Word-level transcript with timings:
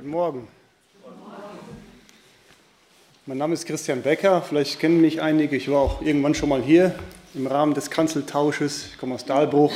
Guten 0.00 0.12
Morgen. 0.12 0.48
Mein 3.26 3.36
Name 3.36 3.52
ist 3.52 3.66
Christian 3.66 4.00
Becker, 4.00 4.40
vielleicht 4.40 4.80
kennen 4.80 5.02
mich 5.02 5.20
einige. 5.20 5.54
Ich 5.56 5.70
war 5.70 5.78
auch 5.78 6.00
irgendwann 6.00 6.34
schon 6.34 6.48
mal 6.48 6.62
hier 6.62 6.94
im 7.34 7.46
Rahmen 7.46 7.74
des 7.74 7.90
Kanzeltausches. 7.90 8.86
Ich 8.92 8.98
komme 8.98 9.14
aus 9.14 9.26
Dahlbruch. 9.26 9.74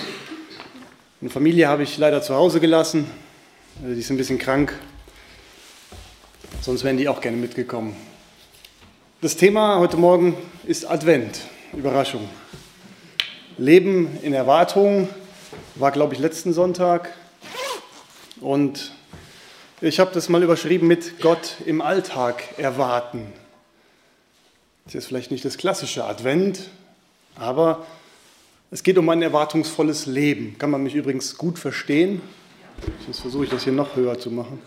Eine 1.20 1.28
Familie 1.28 1.68
habe 1.68 1.82
ich 1.82 1.98
leider 1.98 2.22
zu 2.22 2.34
Hause 2.34 2.58
gelassen. 2.58 3.06
Die 3.80 4.00
ist 4.00 4.08
ein 4.08 4.16
bisschen 4.16 4.38
krank. 4.38 4.72
Sonst 6.62 6.84
wären 6.84 6.96
die 6.96 7.06
auch 7.06 7.20
gerne 7.20 7.36
mitgekommen. 7.36 7.94
Das 9.20 9.36
Thema 9.36 9.78
heute 9.78 9.98
Morgen 9.98 10.38
ist 10.66 10.90
Advent. 10.90 11.38
Überraschung. 11.74 12.30
Leben 13.58 14.18
in 14.22 14.32
Erwartung 14.32 15.06
war, 15.74 15.90
glaube 15.90 16.14
ich, 16.14 16.18
letzten 16.18 16.54
Sonntag. 16.54 17.12
Und 18.40 18.90
ich 19.86 20.00
habe 20.00 20.12
das 20.14 20.30
mal 20.30 20.42
überschrieben 20.42 20.88
mit 20.88 21.20
Gott 21.20 21.56
im 21.66 21.82
Alltag 21.82 22.42
erwarten. 22.56 23.30
Das 24.86 24.94
ist 24.94 25.06
vielleicht 25.06 25.30
nicht 25.30 25.44
das 25.44 25.58
klassische 25.58 26.04
Advent, 26.04 26.70
aber 27.34 27.86
es 28.70 28.82
geht 28.82 28.96
um 28.96 29.06
ein 29.10 29.20
erwartungsvolles 29.20 30.06
Leben. 30.06 30.56
Kann 30.58 30.70
man 30.70 30.82
mich 30.82 30.94
übrigens 30.94 31.36
gut 31.36 31.58
verstehen? 31.58 32.22
Jetzt 33.06 33.20
versuche 33.20 33.44
ich 33.44 33.50
das 33.50 33.64
hier 33.64 33.74
noch 33.74 33.94
höher 33.94 34.18
zu 34.18 34.30
machen. 34.30 34.58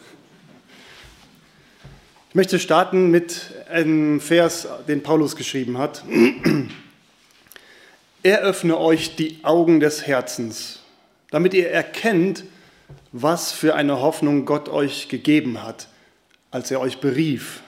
Ich 2.29 2.35
möchte 2.35 2.59
starten 2.59 3.09
mit 3.09 3.53
einem 3.69 4.21
Vers, 4.21 4.67
den 4.87 5.01
Paulus 5.01 5.35
geschrieben 5.35 5.79
hat. 5.79 6.03
Er 8.23 8.39
öffne 8.41 8.77
euch 8.77 9.15
die 9.15 9.39
Augen 9.43 9.79
des 9.79 10.05
Herzens, 10.05 10.81
damit 11.31 11.53
ihr 11.53 11.69
erkennt, 11.69 12.43
was 13.21 13.51
für 13.51 13.75
eine 13.75 13.99
Hoffnung 13.99 14.45
Gott 14.45 14.69
euch 14.69 15.09
gegeben 15.09 15.63
hat, 15.63 15.87
als 16.51 16.69
er 16.69 16.79
euch 16.79 16.99
berief, 16.99 17.61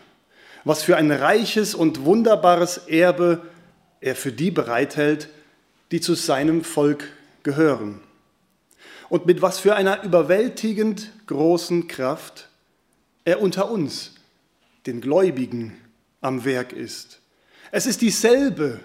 was 0.63 0.83
für 0.83 0.95
ein 0.97 1.11
reiches 1.11 1.73
und 1.73 2.05
wunderbares 2.05 2.77
Erbe 2.87 3.41
er 4.01 4.15
für 4.15 4.31
die 4.31 4.51
bereithält, 4.51 5.29
die 5.91 6.01
zu 6.01 6.13
seinem 6.13 6.63
Volk 6.63 7.05
gehören. 7.43 7.99
Und 9.09 9.25
mit 9.25 9.41
was 9.41 9.59
für 9.59 9.75
einer 9.75 10.03
überwältigend 10.03 11.11
großen 11.25 11.87
Kraft 11.87 12.47
er 13.25 13.41
unter 13.41 13.71
uns, 13.71 14.13
den 14.85 15.01
Gläubigen, 15.01 15.75
am 16.21 16.45
Werk 16.45 16.73
ist. 16.73 17.21
Es 17.71 17.85
ist 17.85 18.01
dieselbe 18.01 18.79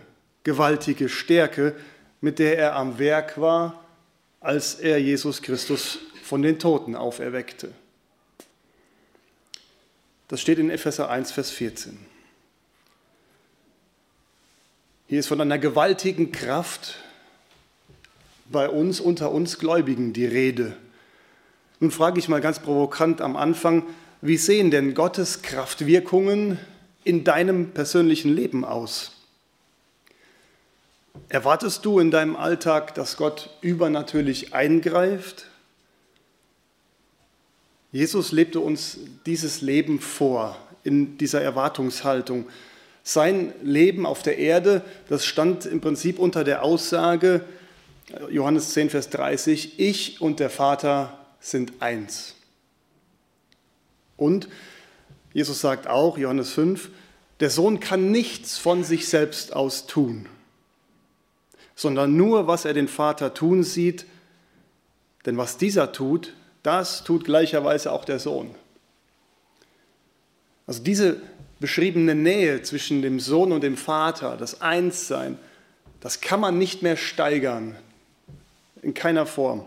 gewaltige 0.44 1.08
Stärke, 1.08 1.74
mit 2.20 2.38
der 2.38 2.58
er 2.58 2.76
am 2.76 2.98
Werk 2.98 3.38
war, 3.38 3.84
als 4.40 4.74
er 4.74 4.98
Jesus 4.98 5.42
Christus 5.42 5.98
von 6.24 6.40
den 6.40 6.58
Toten 6.58 6.96
auferweckte. 6.96 7.70
Das 10.28 10.40
steht 10.40 10.58
in 10.58 10.70
Epheser 10.70 11.10
1, 11.10 11.32
Vers 11.32 11.50
14. 11.50 11.98
Hier 15.06 15.20
ist 15.20 15.26
von 15.26 15.40
einer 15.40 15.58
gewaltigen 15.58 16.32
Kraft 16.32 16.96
bei 18.46 18.68
uns, 18.68 19.00
unter 19.00 19.32
uns 19.32 19.58
Gläubigen 19.58 20.14
die 20.14 20.24
Rede. 20.24 20.74
Nun 21.78 21.90
frage 21.90 22.18
ich 22.18 22.28
mal 22.28 22.40
ganz 22.40 22.58
provokant 22.58 23.20
am 23.20 23.36
Anfang, 23.36 23.84
wie 24.22 24.38
sehen 24.38 24.70
denn 24.70 24.94
Gottes 24.94 25.42
Kraftwirkungen 25.42 26.58
in 27.04 27.24
deinem 27.24 27.72
persönlichen 27.72 28.34
Leben 28.34 28.64
aus? 28.64 29.12
Erwartest 31.28 31.84
du 31.84 31.98
in 32.00 32.10
deinem 32.10 32.34
Alltag, 32.34 32.94
dass 32.94 33.18
Gott 33.18 33.50
übernatürlich 33.60 34.54
eingreift? 34.54 35.48
Jesus 37.94 38.32
lebte 38.32 38.58
uns 38.58 38.98
dieses 39.24 39.60
Leben 39.60 40.00
vor 40.00 40.58
in 40.82 41.16
dieser 41.16 41.40
Erwartungshaltung. 41.42 42.48
Sein 43.04 43.52
Leben 43.62 44.04
auf 44.04 44.20
der 44.24 44.36
Erde, 44.36 44.82
das 45.08 45.24
stand 45.24 45.64
im 45.64 45.80
Prinzip 45.80 46.18
unter 46.18 46.42
der 46.42 46.64
Aussage, 46.64 47.44
Johannes 48.30 48.70
10, 48.70 48.90
Vers 48.90 49.10
30, 49.10 49.78
ich 49.78 50.20
und 50.20 50.40
der 50.40 50.50
Vater 50.50 51.24
sind 51.38 51.74
eins. 51.78 52.34
Und 54.16 54.48
Jesus 55.32 55.60
sagt 55.60 55.86
auch, 55.86 56.18
Johannes 56.18 56.50
5, 56.50 56.90
der 57.38 57.50
Sohn 57.50 57.78
kann 57.78 58.10
nichts 58.10 58.58
von 58.58 58.82
sich 58.82 59.06
selbst 59.06 59.54
aus 59.54 59.86
tun, 59.86 60.26
sondern 61.76 62.16
nur, 62.16 62.48
was 62.48 62.64
er 62.64 62.74
den 62.74 62.88
Vater 62.88 63.34
tun 63.34 63.62
sieht, 63.62 64.04
denn 65.26 65.36
was 65.36 65.58
dieser 65.58 65.92
tut, 65.92 66.32
das 66.64 67.04
tut 67.04 67.24
gleicherweise 67.24 67.92
auch 67.92 68.04
der 68.04 68.18
Sohn. 68.18 68.54
Also 70.66 70.82
diese 70.82 71.20
beschriebene 71.60 72.14
Nähe 72.14 72.62
zwischen 72.62 73.02
dem 73.02 73.20
Sohn 73.20 73.52
und 73.52 73.62
dem 73.62 73.76
Vater, 73.76 74.36
das 74.36 74.60
Einssein, 74.60 75.38
das 76.00 76.20
kann 76.20 76.40
man 76.40 76.58
nicht 76.58 76.82
mehr 76.82 76.96
steigern, 76.96 77.76
in 78.82 78.94
keiner 78.94 79.26
Form. 79.26 79.64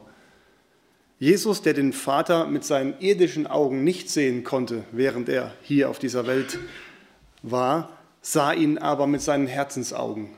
Jesus, 1.19 1.61
der 1.61 1.73
den 1.73 1.93
Vater 1.93 2.45
mit 2.45 2.63
seinen 2.63 2.99
irdischen 2.99 3.47
Augen 3.47 3.83
nicht 3.83 4.09
sehen 4.09 4.43
konnte, 4.43 4.83
während 4.91 5.29
er 5.29 5.53
hier 5.61 5.89
auf 5.89 5.99
dieser 5.99 6.27
Welt 6.27 6.59
war, 7.41 7.97
sah 8.21 8.53
ihn 8.53 8.77
aber 8.77 9.07
mit 9.07 9.21
seinen 9.21 9.47
Herzensaugen 9.47 10.29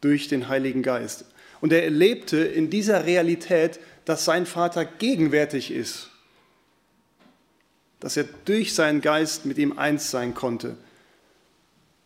durch 0.00 0.28
den 0.28 0.48
Heiligen 0.48 0.82
Geist. 0.82 1.26
Und 1.60 1.72
er 1.72 1.84
erlebte 1.84 2.38
in 2.38 2.70
dieser 2.70 3.06
Realität 3.06 3.80
dass 4.06 4.24
sein 4.24 4.46
Vater 4.46 4.86
gegenwärtig 4.86 5.70
ist, 5.70 6.10
dass 8.00 8.16
er 8.16 8.24
durch 8.44 8.72
seinen 8.74 9.02
Geist 9.02 9.44
mit 9.44 9.58
ihm 9.58 9.78
eins 9.78 10.10
sein 10.10 10.32
konnte. 10.32 10.76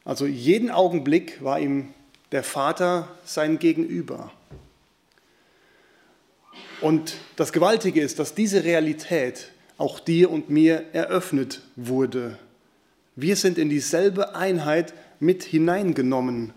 Also 0.05 0.27
jeden 0.27 0.71
Augenblick 0.71 1.44
war 1.44 1.60
ihm 1.60 1.94
der 2.33 2.43
Vater 2.43 3.09
sein 3.25 3.59
Gegenüber. 3.59 4.33
Und 6.81 7.16
das 7.37 7.53
Gewaltige 7.53 8.00
ist, 8.00 8.19
dass 8.19 8.34
diese 8.34 8.65
Realität 8.65 9.50
auch 9.77 10.00
dir 10.00 10.31
und 10.31 10.49
mir 10.49 10.87
eröffnet 10.94 11.60
wurde. 11.77 12.39
Wir 13.15 13.37
sind 13.37 13.59
in 13.59 13.69
dieselbe 13.69 14.34
Einheit 14.34 14.94
mit 15.19 15.43
hineingenommen 15.43 16.55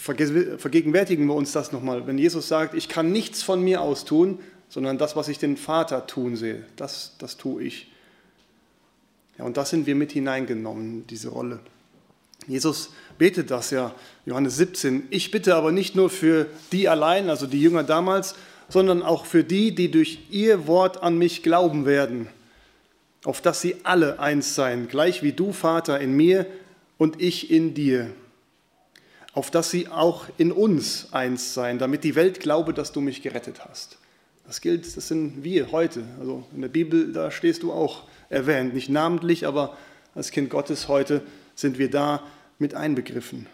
vergegenwärtigen 0.00 1.26
wir 1.26 1.34
uns 1.34 1.52
das 1.52 1.72
nochmal. 1.72 2.06
Wenn 2.06 2.16
Jesus 2.16 2.48
sagt, 2.48 2.74
ich 2.74 2.88
kann 2.88 3.12
nichts 3.12 3.42
von 3.42 3.62
mir 3.62 3.82
aus 3.82 4.04
tun, 4.06 4.38
sondern 4.70 4.96
das, 4.96 5.14
was 5.14 5.28
ich 5.28 5.38
den 5.38 5.56
Vater 5.56 6.06
tun 6.06 6.36
sehe, 6.36 6.64
das, 6.76 7.14
das 7.18 7.36
tue 7.36 7.64
ich. 7.64 7.90
Ja, 9.38 9.44
und 9.44 9.56
das 9.56 9.70
sind 9.70 9.86
wir 9.86 9.94
mit 9.94 10.12
hineingenommen, 10.12 11.06
diese 11.06 11.28
Rolle. 11.28 11.60
Jesus 12.46 12.90
betet 13.18 13.50
das 13.50 13.70
ja, 13.70 13.94
Johannes 14.24 14.56
17. 14.56 15.08
Ich 15.10 15.30
bitte 15.30 15.54
aber 15.54 15.70
nicht 15.70 15.96
nur 15.96 16.08
für 16.08 16.46
die 16.72 16.88
allein, 16.88 17.28
also 17.28 17.46
die 17.46 17.60
Jünger 17.60 17.84
damals, 17.84 18.34
sondern 18.70 19.02
auch 19.02 19.26
für 19.26 19.44
die, 19.44 19.74
die 19.74 19.90
durch 19.90 20.20
ihr 20.30 20.66
Wort 20.66 21.02
an 21.02 21.18
mich 21.18 21.42
glauben 21.42 21.84
werden, 21.84 22.28
auf 23.24 23.42
dass 23.42 23.60
sie 23.60 23.76
alle 23.82 24.18
eins 24.18 24.54
seien, 24.54 24.88
gleich 24.88 25.22
wie 25.22 25.32
du, 25.32 25.52
Vater, 25.52 26.00
in 26.00 26.12
mir 26.12 26.46
und 26.96 27.20
ich 27.20 27.50
in 27.50 27.74
dir 27.74 28.10
auf 29.32 29.50
dass 29.50 29.70
sie 29.70 29.88
auch 29.88 30.26
in 30.38 30.52
uns 30.52 31.12
eins 31.12 31.54
seien, 31.54 31.78
damit 31.78 32.04
die 32.04 32.14
Welt 32.14 32.40
glaube, 32.40 32.74
dass 32.74 32.92
du 32.92 33.00
mich 33.00 33.22
gerettet 33.22 33.64
hast. 33.64 33.98
Das 34.46 34.60
gilt, 34.60 34.96
das 34.96 35.06
sind 35.06 35.44
wir 35.44 35.70
heute. 35.70 36.02
Also 36.18 36.44
in 36.54 36.62
der 36.62 36.68
Bibel, 36.68 37.12
da 37.12 37.30
stehst 37.30 37.62
du 37.62 37.72
auch 37.72 38.04
erwähnt, 38.28 38.74
nicht 38.74 38.88
namentlich, 38.88 39.46
aber 39.46 39.76
als 40.14 40.32
Kind 40.32 40.50
Gottes 40.50 40.88
heute 40.88 41.22
sind 41.54 41.78
wir 41.78 41.90
da 41.90 42.24
mit 42.58 42.74
einbegriffen. 42.74 43.46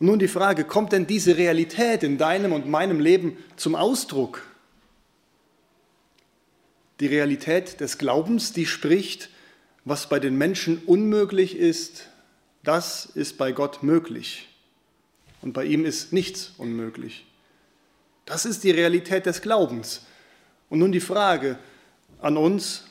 Und 0.00 0.06
nun 0.06 0.18
die 0.18 0.28
Frage, 0.28 0.64
kommt 0.64 0.92
denn 0.92 1.06
diese 1.06 1.36
Realität 1.36 2.02
in 2.02 2.18
deinem 2.18 2.52
und 2.52 2.68
meinem 2.68 3.00
Leben 3.00 3.36
zum 3.56 3.74
Ausdruck? 3.74 4.44
Die 7.00 7.06
Realität 7.06 7.80
des 7.80 7.98
Glaubens, 7.98 8.52
die 8.52 8.66
spricht, 8.66 9.30
was 9.84 10.08
bei 10.08 10.18
den 10.18 10.36
Menschen 10.36 10.82
unmöglich 10.84 11.56
ist, 11.56 12.08
das 12.68 13.06
ist 13.06 13.38
bei 13.38 13.52
Gott 13.52 13.82
möglich. 13.82 14.46
Und 15.40 15.54
bei 15.54 15.64
ihm 15.64 15.86
ist 15.86 16.12
nichts 16.12 16.52
unmöglich. 16.58 17.24
Das 18.26 18.44
ist 18.44 18.62
die 18.62 18.70
Realität 18.70 19.24
des 19.24 19.40
Glaubens. 19.40 20.04
Und 20.68 20.80
nun 20.80 20.92
die 20.92 21.00
Frage 21.00 21.58
an 22.20 22.36
uns, 22.36 22.84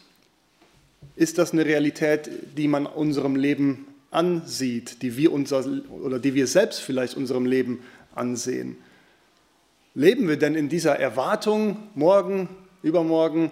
ist 1.15 1.37
das 1.37 1.53
eine 1.53 1.63
Realität, 1.63 2.27
die 2.57 2.67
man 2.67 2.87
unserem 2.87 3.35
Leben 3.35 3.85
ansieht, 4.09 5.03
die 5.03 5.15
wir, 5.15 5.31
unser, 5.31 5.63
oder 5.91 6.17
die 6.17 6.33
wir 6.33 6.47
selbst 6.47 6.79
vielleicht 6.79 7.15
unserem 7.15 7.45
Leben 7.45 7.83
ansehen? 8.15 8.77
Leben 9.93 10.27
wir 10.27 10.37
denn 10.37 10.55
in 10.55 10.69
dieser 10.69 10.97
Erwartung 10.97 11.83
morgen, 11.93 12.49
übermorgen, 12.81 13.51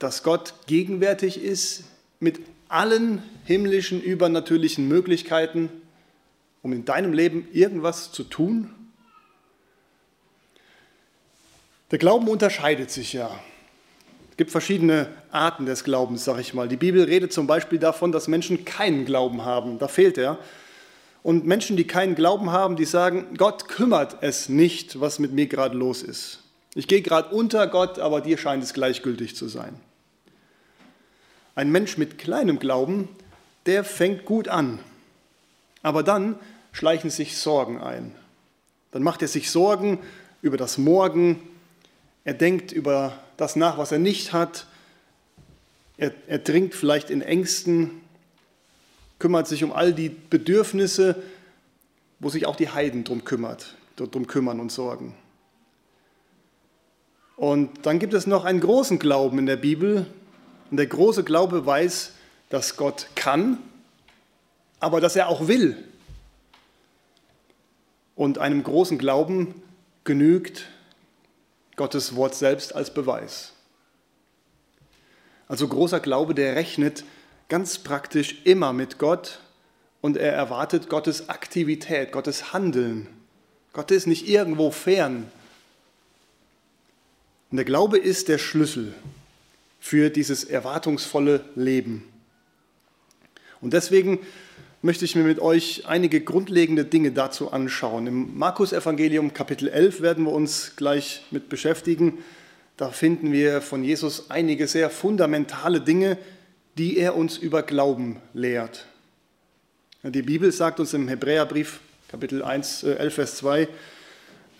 dass 0.00 0.24
Gott 0.24 0.54
gegenwärtig 0.66 1.40
ist 1.40 1.84
mit 2.18 2.40
allen 2.74 3.22
himmlischen, 3.44 4.02
übernatürlichen 4.02 4.88
Möglichkeiten, 4.88 5.70
um 6.62 6.72
in 6.72 6.84
deinem 6.84 7.12
Leben 7.12 7.46
irgendwas 7.52 8.10
zu 8.10 8.24
tun? 8.24 8.70
Der 11.90 11.98
Glauben 11.98 12.28
unterscheidet 12.28 12.90
sich 12.90 13.12
ja. 13.12 13.30
Es 14.30 14.36
gibt 14.36 14.50
verschiedene 14.50 15.06
Arten 15.30 15.64
des 15.64 15.84
Glaubens, 15.84 16.24
sag 16.24 16.40
ich 16.40 16.54
mal. 16.54 16.66
Die 16.66 16.76
Bibel 16.76 17.04
redet 17.04 17.32
zum 17.32 17.46
Beispiel 17.46 17.78
davon, 17.78 18.10
dass 18.10 18.26
Menschen 18.26 18.64
keinen 18.64 19.04
Glauben 19.04 19.44
haben. 19.44 19.78
Da 19.78 19.86
fehlt 19.86 20.18
er. 20.18 20.38
Und 21.22 21.46
Menschen, 21.46 21.76
die 21.76 21.86
keinen 21.86 22.16
Glauben 22.16 22.50
haben, 22.50 22.74
die 22.74 22.84
sagen, 22.84 23.36
Gott 23.36 23.68
kümmert 23.68 24.16
es 24.22 24.48
nicht, 24.48 25.00
was 25.00 25.20
mit 25.20 25.32
mir 25.32 25.46
gerade 25.46 25.76
los 25.76 26.02
ist. 26.02 26.40
Ich 26.74 26.88
gehe 26.88 27.02
gerade 27.02 27.32
unter 27.32 27.68
Gott, 27.68 28.00
aber 28.00 28.20
dir 28.20 28.36
scheint 28.36 28.64
es 28.64 28.74
gleichgültig 28.74 29.36
zu 29.36 29.46
sein. 29.46 29.80
Ein 31.54 31.70
Mensch 31.70 31.98
mit 31.98 32.18
kleinem 32.18 32.58
Glauben, 32.58 33.08
der 33.66 33.84
fängt 33.84 34.24
gut 34.24 34.48
an. 34.48 34.78
Aber 35.82 36.02
dann 36.02 36.36
schleichen 36.72 37.10
sich 37.10 37.36
Sorgen 37.38 37.80
ein. 37.80 38.14
Dann 38.90 39.02
macht 39.02 39.22
er 39.22 39.28
sich 39.28 39.50
Sorgen 39.50 39.98
über 40.42 40.56
das 40.56 40.78
Morgen. 40.78 41.40
Er 42.24 42.34
denkt 42.34 42.72
über 42.72 43.18
das 43.36 43.56
nach, 43.56 43.78
was 43.78 43.92
er 43.92 43.98
nicht 43.98 44.32
hat. 44.32 44.66
Er, 45.96 46.12
er 46.26 46.38
dringt 46.38 46.74
vielleicht 46.74 47.10
in 47.10 47.22
Ängsten 47.22 48.02
kümmert 49.18 49.46
sich 49.46 49.64
um 49.64 49.72
all 49.72 49.94
die 49.94 50.10
Bedürfnisse, 50.10 51.22
wo 52.18 52.28
sich 52.28 52.46
auch 52.46 52.56
die 52.56 52.68
Heiden 52.68 53.04
drum 53.04 53.24
kümmert, 53.24 53.74
drum 53.96 54.26
kümmern 54.26 54.60
und 54.60 54.70
sorgen. 54.70 55.14
Und 57.36 57.86
dann 57.86 57.98
gibt 57.98 58.12
es 58.12 58.26
noch 58.26 58.44
einen 58.44 58.60
großen 58.60 58.98
Glauben 58.98 59.38
in 59.38 59.46
der 59.46 59.56
Bibel. 59.56 60.06
Und 60.70 60.76
der 60.76 60.86
große 60.86 61.24
Glaube 61.24 61.66
weiß, 61.66 62.12
dass 62.48 62.76
Gott 62.76 63.08
kann, 63.14 63.58
aber 64.80 65.00
dass 65.00 65.16
er 65.16 65.28
auch 65.28 65.48
will. 65.48 65.76
Und 68.16 68.38
einem 68.38 68.62
großen 68.62 68.98
Glauben 68.98 69.62
genügt 70.04 70.66
Gottes 71.76 72.14
Wort 72.14 72.34
selbst 72.34 72.74
als 72.74 72.94
Beweis. 72.94 73.52
Also 75.48 75.66
großer 75.68 76.00
Glaube, 76.00 76.34
der 76.34 76.54
rechnet 76.54 77.04
ganz 77.48 77.78
praktisch 77.78 78.44
immer 78.44 78.72
mit 78.72 78.98
Gott 78.98 79.40
und 80.00 80.16
er 80.16 80.32
erwartet 80.32 80.88
Gottes 80.88 81.28
Aktivität, 81.28 82.12
Gottes 82.12 82.52
Handeln. 82.52 83.08
Gott 83.72 83.90
ist 83.90 84.06
nicht 84.06 84.28
irgendwo 84.28 84.70
fern. 84.70 85.30
Und 87.50 87.56
der 87.56 87.64
Glaube 87.64 87.98
ist 87.98 88.28
der 88.28 88.38
Schlüssel 88.38 88.94
für 89.84 90.08
dieses 90.08 90.44
erwartungsvolle 90.44 91.44
Leben. 91.56 92.04
Und 93.60 93.74
deswegen 93.74 94.20
möchte 94.80 95.04
ich 95.04 95.14
mir 95.14 95.24
mit 95.24 95.40
euch 95.40 95.82
einige 95.86 96.22
grundlegende 96.22 96.86
Dinge 96.86 97.12
dazu 97.12 97.52
anschauen. 97.52 98.06
Im 98.06 98.38
Markus 98.38 98.72
Evangelium 98.72 99.34
Kapitel 99.34 99.68
11 99.68 100.00
werden 100.00 100.24
wir 100.24 100.32
uns 100.32 100.72
gleich 100.76 101.26
mit 101.30 101.50
beschäftigen. 101.50 102.24
Da 102.78 102.92
finden 102.92 103.30
wir 103.30 103.60
von 103.60 103.84
Jesus 103.84 104.30
einige 104.30 104.68
sehr 104.68 104.88
fundamentale 104.88 105.82
Dinge, 105.82 106.16
die 106.78 106.96
er 106.96 107.14
uns 107.14 107.36
über 107.36 107.62
Glauben 107.62 108.22
lehrt. 108.32 108.86
Die 110.02 110.22
Bibel 110.22 110.50
sagt 110.50 110.80
uns 110.80 110.94
im 110.94 111.08
Hebräerbrief 111.08 111.80
Kapitel 112.08 112.42
1, 112.42 112.84
11, 112.84 112.98
äh, 112.98 113.10
Vers 113.10 113.36
2, 113.36 113.68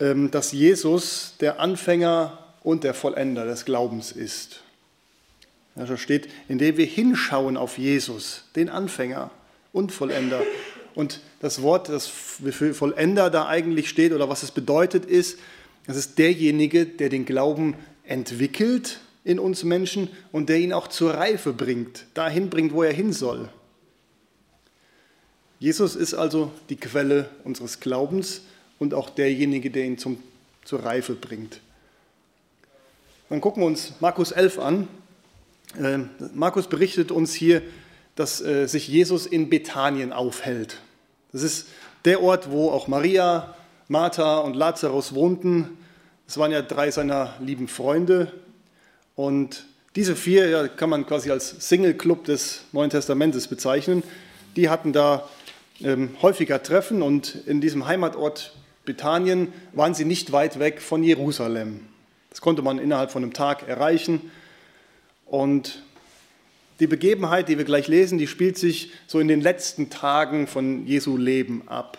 ähm, 0.01 0.29
dass 0.29 0.51
Jesus 0.51 1.33
der 1.39 1.59
Anfänger 1.59 2.37
und 2.61 2.83
der 2.83 2.93
Vollender 2.93 3.45
des 3.45 3.65
Glaubens 3.65 4.11
ist. 4.11 4.61
Da 5.75 5.97
steht, 5.97 6.29
indem 6.47 6.77
wir 6.77 6.85
hinschauen 6.85 7.57
auf 7.57 7.77
Jesus, 7.77 8.45
den 8.55 8.69
Anfänger 8.69 9.29
und 9.73 9.91
Vollender. 9.91 10.41
Und 10.95 11.19
das 11.41 11.61
Wort, 11.61 11.89
das 11.89 12.07
für 12.07 12.73
Vollender 12.73 13.29
da 13.29 13.47
eigentlich 13.47 13.89
steht 13.89 14.13
oder 14.13 14.29
was 14.29 14.43
es 14.43 14.51
bedeutet, 14.51 15.05
ist, 15.05 15.37
das 15.85 15.97
ist 15.97 16.17
derjenige, 16.17 16.85
der 16.85 17.09
den 17.09 17.25
Glauben 17.25 17.75
entwickelt 18.05 18.99
in 19.25 19.39
uns 19.39 19.63
Menschen 19.63 20.09
und 20.31 20.49
der 20.49 20.59
ihn 20.59 20.71
auch 20.71 20.87
zur 20.87 21.13
Reife 21.13 21.51
bringt, 21.51 22.05
dahin 22.13 22.49
bringt, 22.49 22.73
wo 22.73 22.83
er 22.83 22.93
hin 22.93 23.11
soll. 23.11 23.49
Jesus 25.59 25.95
ist 25.95 26.13
also 26.13 26.51
die 26.69 26.75
Quelle 26.75 27.29
unseres 27.43 27.79
Glaubens 27.79 28.41
und 28.79 28.93
auch 28.93 29.09
derjenige, 29.09 29.71
der 29.71 29.85
ihn 29.85 29.97
zum, 29.97 30.21
zur 30.63 30.83
Reife 30.83 31.13
bringt. 31.13 31.59
Dann 33.29 33.41
gucken 33.41 33.63
wir 33.63 33.67
uns 33.67 33.93
Markus 33.99 34.31
11 34.31 34.59
an. 34.59 34.87
Ähm, 35.81 36.09
Markus 36.33 36.67
berichtet 36.67 37.11
uns 37.11 37.33
hier, 37.33 37.61
dass 38.15 38.41
äh, 38.41 38.67
sich 38.67 38.87
Jesus 38.87 39.25
in 39.25 39.49
Bethanien 39.49 40.13
aufhält. 40.13 40.79
Das 41.31 41.43
ist 41.43 41.67
der 42.05 42.21
Ort, 42.21 42.49
wo 42.51 42.69
auch 42.69 42.87
Maria, 42.87 43.55
Martha 43.87 44.39
und 44.39 44.55
Lazarus 44.55 45.13
wohnten. 45.13 45.77
Das 46.25 46.37
waren 46.37 46.51
ja 46.51 46.61
drei 46.61 46.91
seiner 46.91 47.33
lieben 47.39 47.67
Freunde. 47.67 48.31
Und 49.15 49.65
diese 49.95 50.15
vier 50.15 50.49
ja, 50.49 50.67
kann 50.67 50.89
man 50.89 51.05
quasi 51.05 51.31
als 51.31 51.55
Single-Club 51.67 52.25
des 52.25 52.61
Neuen 52.71 52.89
Testamentes 52.89 53.47
bezeichnen. 53.47 54.03
Die 54.55 54.69
hatten 54.69 54.93
da 54.93 55.27
ähm, 55.83 56.15
häufiger 56.21 56.63
Treffen 56.63 57.01
und 57.01 57.35
in 57.45 57.61
diesem 57.61 57.85
Heimatort 57.85 58.55
Bethanien 58.85 59.51
waren 59.73 59.93
sie 59.93 60.05
nicht 60.05 60.31
weit 60.31 60.59
weg 60.59 60.81
von 60.81 61.03
Jerusalem. 61.03 61.81
Das 62.29 62.41
konnte 62.41 62.61
man 62.61 62.77
innerhalb 62.77 63.11
von 63.11 63.23
einem 63.23 63.33
Tag 63.33 63.67
erreichen. 63.67 64.31
Und 65.25 65.83
die 66.79 66.87
Begebenheit, 66.87 67.47
die 67.49 67.57
wir 67.57 67.65
gleich 67.65 67.87
lesen, 67.87 68.17
die 68.17 68.27
spielt 68.27 68.57
sich 68.57 68.91
so 69.07 69.19
in 69.19 69.27
den 69.27 69.41
letzten 69.41 69.89
Tagen 69.89 70.47
von 70.47 70.85
Jesu 70.85 71.17
Leben 71.17 71.63
ab. 71.67 71.97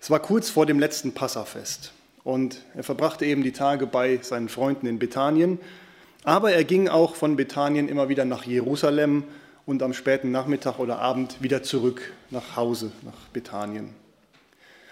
Es 0.00 0.10
war 0.10 0.20
kurz 0.20 0.48
vor 0.48 0.64
dem 0.64 0.78
letzten 0.78 1.12
Passafest. 1.12 1.92
Und 2.24 2.64
er 2.74 2.82
verbrachte 2.82 3.24
eben 3.26 3.42
die 3.42 3.52
Tage 3.52 3.86
bei 3.86 4.18
seinen 4.22 4.48
Freunden 4.48 4.86
in 4.86 4.98
Bethanien. 4.98 5.58
Aber 6.24 6.52
er 6.52 6.64
ging 6.64 6.88
auch 6.88 7.14
von 7.14 7.36
Bethanien 7.36 7.88
immer 7.88 8.08
wieder 8.08 8.24
nach 8.24 8.44
Jerusalem 8.44 9.24
und 9.66 9.82
am 9.82 9.92
späten 9.92 10.30
Nachmittag 10.30 10.78
oder 10.78 10.98
Abend 10.98 11.42
wieder 11.42 11.62
zurück 11.62 12.12
nach 12.30 12.56
Hause, 12.56 12.92
nach 13.02 13.28
Bethanien. 13.32 13.94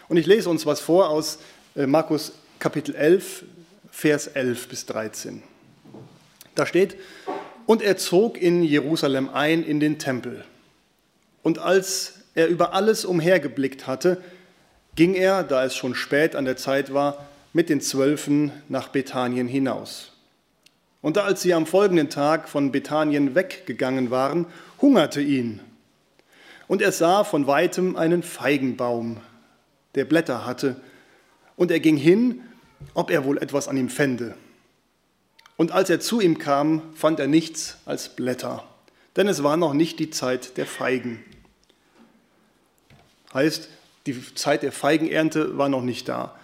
Und 0.09 0.17
ich 0.17 0.27
lese 0.27 0.49
uns 0.49 0.67
was 0.67 0.81
vor 0.81 1.11
aus 1.11 1.39
äh, 1.75 1.87
Markus 1.87 2.33
Kapitel 2.59 2.95
11, 2.95 3.45
Vers 3.91 4.27
11 4.29 4.69
bis 4.69 4.87
13. 4.87 5.43
Da 6.59 6.67
steht, 6.67 6.97
und 7.67 7.83
er 7.83 7.97
zog 7.97 8.37
in 8.37 8.65
Jerusalem 8.65 9.31
ein 9.33 9.63
in 9.63 9.79
den 9.79 10.01
Tempel. 10.01 10.45
Und 11.45 11.61
als 11.61 12.15
er 12.35 12.49
über 12.49 12.75
alles 12.75 13.05
umhergeblickt 13.05 13.87
hatte, 13.87 14.21
ging 14.97 15.15
er, 15.15 15.45
da 15.45 15.65
es 15.65 15.77
schon 15.77 15.95
spät 15.95 16.35
an 16.35 16.47
der 16.47 16.57
Zeit 16.57 16.93
war, 16.93 17.29
mit 17.53 17.69
den 17.69 17.81
Zwölfen 17.81 18.51
nach 18.69 18.89
Bethanien 18.89 19.47
hinaus. 19.47 20.15
Und 21.01 21.17
als 21.19 21.43
sie 21.43 21.55
am 21.55 21.65
folgenden 21.65 22.11
Tag 22.11 22.49
von 22.49 22.73
Bethanien 22.73 23.37
weggegangen 23.37 24.11
waren, 24.11 24.47
hungerte 24.81 25.21
ihn. 25.21 25.61
Und 26.67 26.83
er 26.83 26.91
sah 26.91 27.23
von 27.23 27.47
weitem 27.47 27.95
einen 27.95 28.25
Feigenbaum, 28.25 29.19
der 29.95 30.07
Blätter 30.07 30.45
hatte, 30.45 30.75
und 31.55 31.71
er 31.71 31.79
ging 31.79 31.97
hin, 31.97 32.41
ob 32.95 33.13
er 33.13 33.25
wohl 33.25 33.39
etwas 33.39 33.69
an 33.69 33.77
ihm 33.77 33.91
fände. 33.91 34.35
Und 35.59 35.73
als 35.73 35.91
er 35.91 35.99
zu 35.99 36.21
ihm 36.21 36.39
kam, 36.39 36.83
fand 36.95 37.19
er 37.19 37.27
nichts 37.27 37.79
als 37.85 38.11
Blätter, 38.11 38.65
denn 39.17 39.27
es 39.27 39.43
war 39.43 39.57
noch 39.57 39.75
nicht 39.75 39.99
die 39.99 40.09
Zeit 40.09 40.57
der 40.57 40.67
Feigen. 40.67 41.23
Heißt, 43.35 43.69
die 44.07 44.35
Zeit 44.37 44.63
der 44.63 44.71
Feigenernte 44.71 45.59
war 45.59 45.69
noch 45.69 45.83
nicht 45.83 46.09
da. 46.09 46.37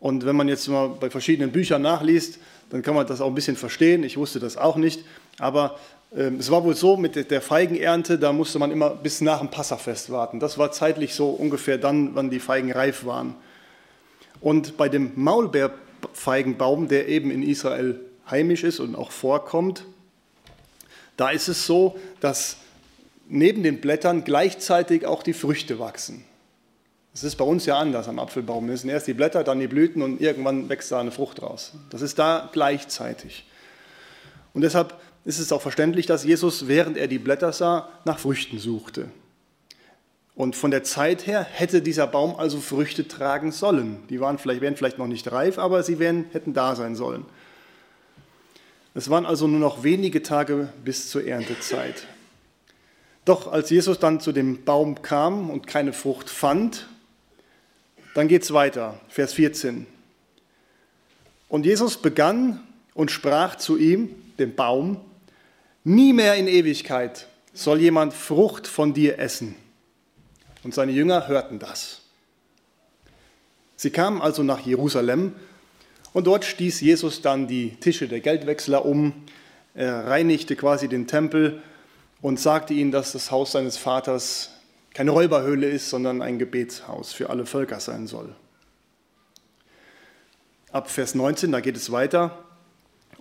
Und 0.00 0.24
wenn 0.24 0.36
man 0.36 0.48
jetzt 0.48 0.68
mal 0.68 0.88
bei 0.88 1.10
verschiedenen 1.10 1.52
Büchern 1.52 1.82
nachliest, 1.82 2.38
dann 2.70 2.82
kann 2.82 2.94
man 2.94 3.06
das 3.06 3.20
auch 3.20 3.28
ein 3.28 3.34
bisschen 3.34 3.56
verstehen. 3.56 4.02
Ich 4.02 4.16
wusste 4.16 4.40
das 4.40 4.56
auch 4.56 4.76
nicht. 4.76 5.04
Aber 5.38 5.78
äh, 6.12 6.30
es 6.38 6.50
war 6.50 6.64
wohl 6.64 6.74
so, 6.74 6.96
mit 6.96 7.30
der 7.30 7.42
Feigenernte, 7.42 8.18
da 8.18 8.32
musste 8.32 8.58
man 8.58 8.70
immer 8.70 8.90
bis 8.90 9.20
nach 9.20 9.40
dem 9.40 9.50
Passafest 9.50 10.10
warten. 10.10 10.40
Das 10.40 10.56
war 10.56 10.72
zeitlich 10.72 11.14
so 11.14 11.28
ungefähr 11.28 11.76
dann, 11.76 12.14
wann 12.14 12.30
die 12.30 12.40
Feigen 12.40 12.72
reif 12.72 13.04
waren. 13.04 13.34
Und 14.40 14.78
bei 14.78 14.88
dem 14.88 15.12
Maulbeerfeigenbaum, 15.14 16.88
der 16.88 17.08
eben 17.08 17.30
in 17.30 17.42
Israel 17.42 18.00
heimisch 18.30 18.64
ist 18.64 18.80
und 18.80 18.94
auch 18.94 19.10
vorkommt, 19.10 19.84
da 21.16 21.30
ist 21.30 21.48
es 21.48 21.66
so, 21.66 21.98
dass 22.20 22.56
neben 23.28 23.62
den 23.62 23.80
Blättern 23.80 24.24
gleichzeitig 24.24 25.06
auch 25.06 25.22
die 25.22 25.32
Früchte 25.32 25.78
wachsen. 25.78 26.24
Das 27.12 27.24
ist 27.24 27.36
bei 27.36 27.44
uns 27.44 27.64
ja 27.64 27.78
anders 27.78 28.08
am 28.08 28.18
Apfelbaum. 28.18 28.68
Es 28.68 28.82
sind 28.82 28.90
erst 28.90 29.06
die 29.06 29.14
Blätter, 29.14 29.42
dann 29.42 29.58
die 29.58 29.68
Blüten 29.68 30.02
und 30.02 30.20
irgendwann 30.20 30.68
wächst 30.68 30.92
da 30.92 31.00
eine 31.00 31.10
Frucht 31.10 31.40
raus. 31.40 31.72
Das 31.88 32.02
ist 32.02 32.18
da 32.18 32.50
gleichzeitig. 32.52 33.46
Und 34.52 34.60
deshalb 34.62 35.00
ist 35.24 35.38
es 35.38 35.50
auch 35.50 35.62
verständlich, 35.62 36.04
dass 36.06 36.24
Jesus, 36.24 36.68
während 36.68 36.98
er 36.98 37.08
die 37.08 37.18
Blätter 37.18 37.52
sah, 37.52 37.88
nach 38.04 38.18
Früchten 38.18 38.58
suchte. 38.58 39.08
Und 40.34 40.54
von 40.54 40.70
der 40.70 40.84
Zeit 40.84 41.26
her 41.26 41.46
hätte 41.50 41.80
dieser 41.80 42.06
Baum 42.06 42.36
also 42.36 42.60
Früchte 42.60 43.08
tragen 43.08 43.50
sollen. 43.50 44.02
Die 44.10 44.20
waren 44.20 44.36
vielleicht, 44.36 44.60
wären 44.60 44.76
vielleicht 44.76 44.98
noch 44.98 45.06
nicht 45.06 45.32
reif, 45.32 45.58
aber 45.58 45.82
sie 45.82 45.98
wären, 45.98 46.26
hätten 46.32 46.52
da 46.52 46.76
sein 46.76 46.94
sollen. 46.94 47.24
Es 48.96 49.10
waren 49.10 49.26
also 49.26 49.46
nur 49.46 49.60
noch 49.60 49.82
wenige 49.82 50.22
Tage 50.22 50.70
bis 50.82 51.10
zur 51.10 51.26
Erntezeit. 51.26 52.06
Doch 53.26 53.52
als 53.52 53.68
Jesus 53.68 53.98
dann 53.98 54.20
zu 54.20 54.32
dem 54.32 54.64
Baum 54.64 55.02
kam 55.02 55.50
und 55.50 55.66
keine 55.66 55.92
Frucht 55.92 56.30
fand, 56.30 56.88
dann 58.14 58.26
geht 58.26 58.44
es 58.44 58.54
weiter, 58.54 58.98
Vers 59.10 59.34
14. 59.34 59.86
Und 61.50 61.66
Jesus 61.66 61.98
begann 61.98 62.66
und 62.94 63.10
sprach 63.10 63.56
zu 63.56 63.76
ihm, 63.76 64.08
dem 64.38 64.54
Baum, 64.54 64.98
nie 65.84 66.14
mehr 66.14 66.36
in 66.36 66.48
Ewigkeit 66.48 67.26
soll 67.52 67.82
jemand 67.82 68.14
Frucht 68.14 68.66
von 68.66 68.94
dir 68.94 69.18
essen. 69.18 69.56
Und 70.64 70.72
seine 70.72 70.92
Jünger 70.92 71.28
hörten 71.28 71.58
das. 71.58 72.00
Sie 73.76 73.90
kamen 73.90 74.22
also 74.22 74.42
nach 74.42 74.60
Jerusalem 74.60 75.34
und 76.16 76.26
dort 76.26 76.46
stieß 76.46 76.80
Jesus 76.80 77.20
dann 77.20 77.46
die 77.46 77.76
Tische 77.76 78.08
der 78.08 78.20
Geldwechsler 78.20 78.86
um, 78.86 79.12
er 79.74 80.06
reinigte 80.06 80.56
quasi 80.56 80.88
den 80.88 81.06
Tempel 81.06 81.62
und 82.22 82.40
sagte 82.40 82.72
ihnen, 82.72 82.90
dass 82.90 83.12
das 83.12 83.30
Haus 83.30 83.52
seines 83.52 83.76
Vaters 83.76 84.50
keine 84.94 85.10
Räuberhöhle 85.10 85.68
ist, 85.68 85.90
sondern 85.90 86.22
ein 86.22 86.38
Gebetshaus 86.38 87.12
für 87.12 87.28
alle 87.28 87.44
Völker 87.44 87.80
sein 87.80 88.06
soll. 88.06 88.34
Ab 90.72 90.90
Vers 90.90 91.14
19, 91.14 91.52
da 91.52 91.60
geht 91.60 91.76
es 91.76 91.92
weiter. 91.92 92.42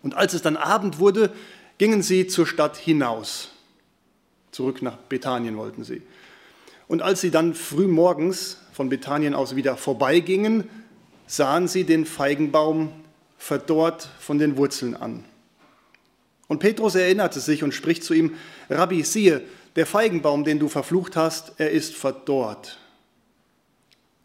Und 0.01 0.15
als 0.15 0.33
es 0.33 0.41
dann 0.41 0.55
Abend 0.55 0.97
wurde, 0.97 1.33
gingen 1.77 2.01
sie 2.01 2.27
zur 2.27 2.47
Stadt 2.47 2.77
hinaus. 2.77 3.51
Zurück 4.51 4.81
nach 4.81 4.95
Bethanien 4.95 5.57
wollten 5.57 5.83
sie. 5.83 6.01
Und 6.87 7.01
als 7.01 7.19
sie 7.19 7.29
dann 7.31 7.55
früh 7.55 7.87
morgens 7.87 8.61
von 8.71 8.87
Bethanien 8.87 9.35
aus 9.35 9.57
wieder 9.57 9.75
vorbeigingen, 9.75 10.69
sahen 11.27 11.67
sie 11.67 11.83
den 11.83 12.05
Feigenbaum 12.05 12.91
verdorrt 13.37 14.09
von 14.19 14.37
den 14.37 14.57
Wurzeln 14.57 14.95
an. 14.95 15.23
Und 16.47 16.59
Petrus 16.59 16.95
erinnerte 16.95 17.39
sich 17.39 17.63
und 17.63 17.73
spricht 17.73 18.03
zu 18.03 18.13
ihm, 18.13 18.35
Rabbi, 18.69 19.03
siehe, 19.03 19.41
der 19.75 19.85
Feigenbaum, 19.85 20.43
den 20.43 20.59
du 20.59 20.69
verflucht 20.69 21.15
hast, 21.15 21.53
er 21.57 21.71
ist 21.71 21.95
verdorrt. 21.95 22.79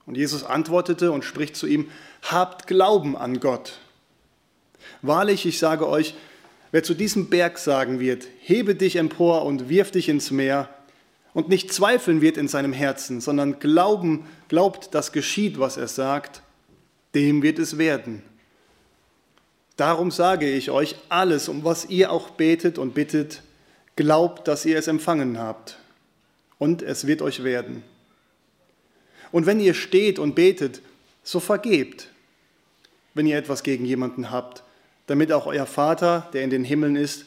Und 0.06 0.16
Jesus 0.16 0.44
antwortete 0.44 1.12
und 1.12 1.24
spricht 1.24 1.56
zu 1.56 1.66
ihm, 1.66 1.90
habt 2.22 2.66
Glauben 2.66 3.16
an 3.16 3.40
Gott. 3.40 3.78
Wahrlich, 5.02 5.46
ich 5.46 5.58
sage 5.58 5.88
euch, 5.88 6.14
wer 6.72 6.82
zu 6.82 6.94
diesem 6.94 7.30
Berg 7.30 7.58
sagen 7.58 8.00
wird, 8.00 8.26
hebe 8.40 8.74
dich 8.74 8.96
empor 8.96 9.44
und 9.44 9.68
wirf 9.68 9.90
dich 9.90 10.08
ins 10.08 10.30
Meer, 10.30 10.68
und 11.32 11.48
nicht 11.48 11.72
zweifeln 11.72 12.20
wird 12.20 12.36
in 12.36 12.48
seinem 12.48 12.72
Herzen, 12.72 13.20
sondern 13.20 13.60
glauben, 13.60 14.26
glaubt, 14.48 14.94
dass 14.94 15.12
geschieht, 15.12 15.60
was 15.60 15.76
er 15.76 15.86
sagt, 15.86 16.42
dem 17.14 17.42
wird 17.42 17.58
es 17.58 17.78
werden. 17.78 18.22
Darum 19.76 20.10
sage 20.10 20.50
ich 20.50 20.70
euch, 20.70 20.96
alles, 21.08 21.48
um 21.48 21.64
was 21.64 21.86
ihr 21.86 22.12
auch 22.12 22.30
betet 22.30 22.78
und 22.78 22.94
bittet, 22.94 23.42
glaubt, 23.96 24.46
dass 24.46 24.64
ihr 24.66 24.78
es 24.78 24.88
empfangen 24.88 25.38
habt, 25.38 25.78
und 26.58 26.82
es 26.82 27.06
wird 27.06 27.22
euch 27.22 27.42
werden. 27.42 27.82
Und 29.32 29.46
wenn 29.46 29.60
ihr 29.60 29.74
steht 29.74 30.18
und 30.18 30.34
betet, 30.34 30.82
so 31.22 31.40
vergebt, 31.40 32.08
wenn 33.14 33.26
ihr 33.26 33.38
etwas 33.38 33.62
gegen 33.62 33.84
jemanden 33.84 34.30
habt, 34.30 34.62
damit 35.06 35.32
auch 35.32 35.46
euer 35.46 35.66
Vater, 35.66 36.28
der 36.32 36.42
in 36.42 36.50
den 36.50 36.64
Himmeln 36.64 36.96
ist, 36.96 37.26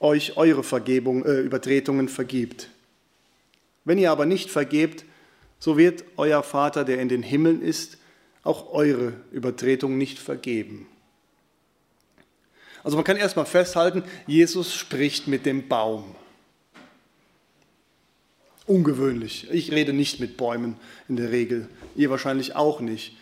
euch 0.00 0.36
eure 0.36 0.62
Vergebung, 0.62 1.24
äh, 1.24 1.40
Übertretungen 1.40 2.08
vergibt. 2.08 2.68
Wenn 3.84 3.98
ihr 3.98 4.10
aber 4.10 4.26
nicht 4.26 4.50
vergebt, 4.50 5.04
so 5.58 5.78
wird 5.78 6.04
euer 6.16 6.42
Vater, 6.42 6.84
der 6.84 7.00
in 7.00 7.08
den 7.08 7.22
Himmeln 7.22 7.62
ist, 7.62 7.98
auch 8.46 8.72
eure 8.72 9.12
Übertretung 9.32 9.98
nicht 9.98 10.18
vergeben. 10.18 10.86
Also 12.84 12.96
man 12.96 13.04
kann 13.04 13.16
erstmal 13.16 13.46
festhalten, 13.46 14.04
Jesus 14.26 14.74
spricht 14.74 15.26
mit 15.26 15.44
dem 15.44 15.68
Baum. 15.68 16.14
Ungewöhnlich. 18.66 19.48
Ich 19.50 19.72
rede 19.72 19.92
nicht 19.92 20.20
mit 20.20 20.36
Bäumen 20.36 20.76
in 21.08 21.16
der 21.16 21.30
Regel. 21.30 21.68
Ihr 21.94 22.10
wahrscheinlich 22.10 22.54
auch 22.54 22.80
nicht. 22.80 23.16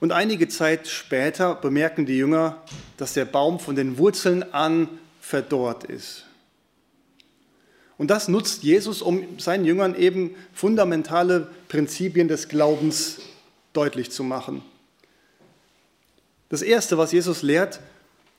Und 0.00 0.12
einige 0.12 0.48
Zeit 0.48 0.86
später 0.86 1.54
bemerken 1.54 2.06
die 2.06 2.16
Jünger, 2.16 2.62
dass 2.98 3.14
der 3.14 3.24
Baum 3.24 3.58
von 3.58 3.74
den 3.74 3.98
Wurzeln 3.98 4.52
an 4.52 4.88
verdorrt 5.20 5.84
ist. 5.84 6.24
Und 7.96 8.10
das 8.10 8.28
nutzt 8.28 8.62
Jesus, 8.62 9.02
um 9.02 9.38
seinen 9.38 9.64
Jüngern 9.64 9.94
eben 9.96 10.36
fundamentale 10.52 11.50
Prinzipien 11.68 12.28
des 12.28 12.48
Glaubens 12.48 13.18
deutlich 13.72 14.10
zu 14.10 14.24
machen. 14.24 14.62
Das 16.48 16.62
Erste, 16.62 16.96
was 16.96 17.12
Jesus 17.12 17.42
lehrt 17.42 17.80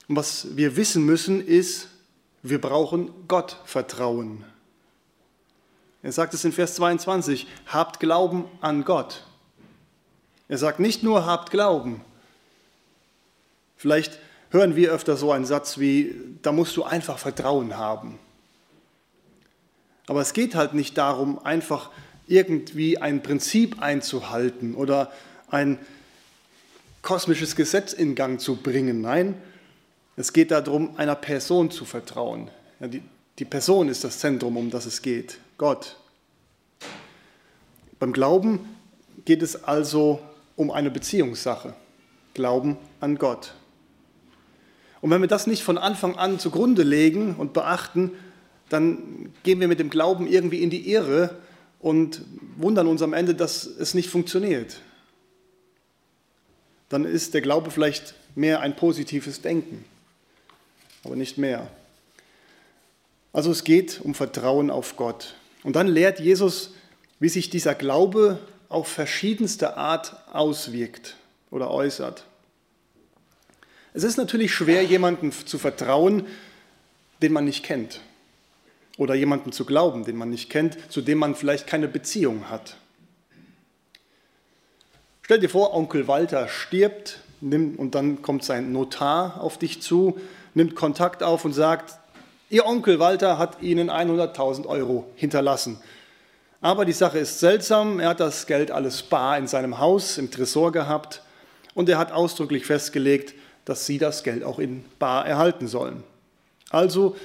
und 0.07 0.15
was 0.15 0.55
wir 0.55 0.75
wissen 0.75 1.05
müssen, 1.05 1.45
ist, 1.45 1.87
wir 2.41 2.59
brauchen 2.59 3.11
Gott 3.27 3.57
Vertrauen. 3.65 4.43
Er 6.01 6.11
sagt 6.11 6.33
es 6.33 6.45
in 6.45 6.51
Vers 6.51 6.75
22, 6.75 7.47
habt 7.67 7.99
Glauben 7.99 8.45
an 8.61 8.85
Gott. 8.85 9.25
Er 10.47 10.57
sagt 10.57 10.79
nicht 10.79 11.03
nur, 11.03 11.25
habt 11.25 11.51
Glauben. 11.51 12.01
Vielleicht 13.75 14.17
hören 14.49 14.75
wir 14.75 14.91
öfter 14.91 15.15
so 15.15 15.31
einen 15.31 15.45
Satz 15.45 15.77
wie, 15.77 16.15
da 16.41 16.51
musst 16.51 16.75
du 16.77 16.83
einfach 16.83 17.19
Vertrauen 17.19 17.77
haben. 17.77 18.17
Aber 20.07 20.21
es 20.21 20.33
geht 20.33 20.55
halt 20.55 20.73
nicht 20.73 20.97
darum, 20.97 21.37
einfach 21.45 21.91
irgendwie 22.29 22.97
ein 22.97 23.21
Prinzip 23.23 23.81
einzuhalten 23.81 24.75
oder 24.75 25.11
ein 25.49 25.79
kosmisches 27.01 27.55
Gesetz 27.55 27.93
in 27.93 28.15
Gang 28.15 28.39
zu 28.39 28.57
bringen. 28.57 29.01
Nein, 29.01 29.35
es 30.15 30.33
geht 30.33 30.51
darum, 30.51 30.95
einer 30.97 31.15
Person 31.15 31.71
zu 31.71 31.85
vertrauen. 31.85 32.49
Ja, 32.79 32.87
die, 32.87 33.01
die 33.39 33.45
Person 33.45 33.89
ist 33.89 34.03
das 34.03 34.19
Zentrum, 34.19 34.57
um 34.57 34.69
das 34.69 34.85
es 34.85 35.01
geht. 35.01 35.39
Gott. 35.57 35.97
Beim 37.99 38.13
Glauben 38.13 38.59
geht 39.25 39.41
es 39.41 39.63
also 39.63 40.19
um 40.55 40.71
eine 40.71 40.91
Beziehungssache. 40.91 41.73
Glauben 42.33 42.77
an 42.99 43.17
Gott. 43.17 43.53
Und 45.01 45.09
wenn 45.09 45.21
wir 45.21 45.27
das 45.27 45.47
nicht 45.47 45.63
von 45.63 45.77
Anfang 45.77 46.17
an 46.17 46.39
zugrunde 46.39 46.83
legen 46.83 47.35
und 47.35 47.53
beachten, 47.53 48.11
dann 48.67 49.33
gehen 49.43 49.59
wir 49.59 49.67
mit 49.67 49.79
dem 49.79 49.89
Glauben 49.89 50.27
irgendwie 50.27 50.61
in 50.61 50.69
die 50.69 50.91
Irre 50.91 51.37
und 51.79 52.21
wundern 52.57 52.87
uns 52.87 53.01
am 53.01 53.13
Ende, 53.13 53.35
dass 53.35 53.65
es 53.65 53.93
nicht 53.93 54.09
funktioniert. 54.09 54.81
Dann 56.89 57.05
ist 57.05 57.33
der 57.33 57.41
Glaube 57.41 57.71
vielleicht 57.71 58.15
mehr 58.35 58.61
ein 58.61 58.75
positives 58.75 59.41
Denken, 59.41 59.85
aber 61.03 61.15
nicht 61.15 61.37
mehr. 61.37 61.69
Also 63.31 63.51
es 63.51 63.63
geht 63.63 64.01
um 64.01 64.15
Vertrauen 64.15 64.71
auf 64.71 64.95
Gott. 64.97 65.35
Und 65.63 65.75
dann 65.75 65.87
lehrt 65.87 66.19
Jesus, 66.19 66.73
wie 67.19 67.29
sich 67.29 67.49
dieser 67.49 67.75
Glaube 67.75 68.39
auf 68.69 68.87
verschiedenste 68.87 69.77
Art 69.77 70.15
auswirkt 70.31 71.15
oder 71.51 71.69
äußert. 71.71 72.25
Es 73.93 74.03
ist 74.03 74.17
natürlich 74.17 74.53
schwer, 74.53 74.83
jemandem 74.83 75.31
zu 75.31 75.57
vertrauen, 75.57 76.27
den 77.21 77.33
man 77.33 77.45
nicht 77.45 77.63
kennt. 77.63 78.01
Oder 78.99 79.15
jemandem 79.15 79.53
zu 79.53 79.63
glauben, 79.63 80.03
den 80.03 80.17
man 80.17 80.29
nicht 80.29 80.49
kennt, 80.49 80.77
zu 80.91 81.01
dem 81.01 81.19
man 81.19 81.33
vielleicht 81.33 81.67
keine 81.67 81.87
Beziehung 81.87 82.49
hat. 82.49 82.75
Stell 85.21 85.39
dir 85.39 85.47
vor, 85.47 85.73
Onkel 85.73 86.09
Walter 86.09 86.49
stirbt 86.49 87.21
und 87.39 87.91
dann 87.91 88.21
kommt 88.21 88.43
sein 88.43 88.73
Notar 88.73 89.39
auf 89.39 89.57
dich 89.57 89.81
zu, 89.81 90.19
nimmt 90.53 90.75
Kontakt 90.75 91.23
auf 91.23 91.45
und 91.45 91.53
sagt, 91.53 91.97
Ihr 92.49 92.65
Onkel 92.65 92.99
Walter 92.99 93.37
hat 93.37 93.61
Ihnen 93.61 93.89
100.000 93.89 94.65
Euro 94.65 95.09
hinterlassen. 95.15 95.79
Aber 96.59 96.83
die 96.83 96.91
Sache 96.91 97.19
ist 97.19 97.39
seltsam, 97.39 98.01
er 98.01 98.09
hat 98.09 98.19
das 98.19 98.47
Geld 98.47 98.69
alles 98.69 99.03
bar 99.03 99.37
in 99.37 99.47
seinem 99.47 99.79
Haus, 99.79 100.17
im 100.17 100.29
Tresor 100.29 100.73
gehabt 100.73 101.21
und 101.73 101.87
er 101.87 101.97
hat 101.97 102.11
ausdrücklich 102.11 102.65
festgelegt, 102.65 103.33
dass 103.63 103.85
Sie 103.85 103.97
das 103.97 104.23
Geld 104.23 104.43
auch 104.43 104.59
in 104.59 104.83
bar 104.99 105.25
erhalten 105.25 105.69
sollen. 105.69 106.03
Also 106.69 107.15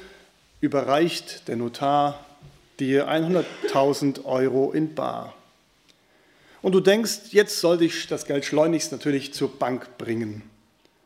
überreicht 0.64 1.46
der 1.48 1.56
Notar 1.56 2.24
dir 2.80 3.08
100.000 3.08 4.24
Euro 4.24 4.72
in 4.72 4.94
bar. 4.94 5.34
Und 6.62 6.72
du 6.72 6.80
denkst, 6.80 7.32
jetzt 7.32 7.60
sollte 7.60 7.84
ich 7.84 8.06
das 8.06 8.24
Geld 8.24 8.44
schleunigst 8.44 8.90
natürlich 8.90 9.32
zur 9.32 9.58
Bank 9.58 9.98
bringen. 9.98 10.42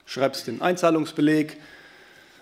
Schreibst 0.07 0.47
den 0.47 0.63
Einzahlungsbeleg, 0.63 1.59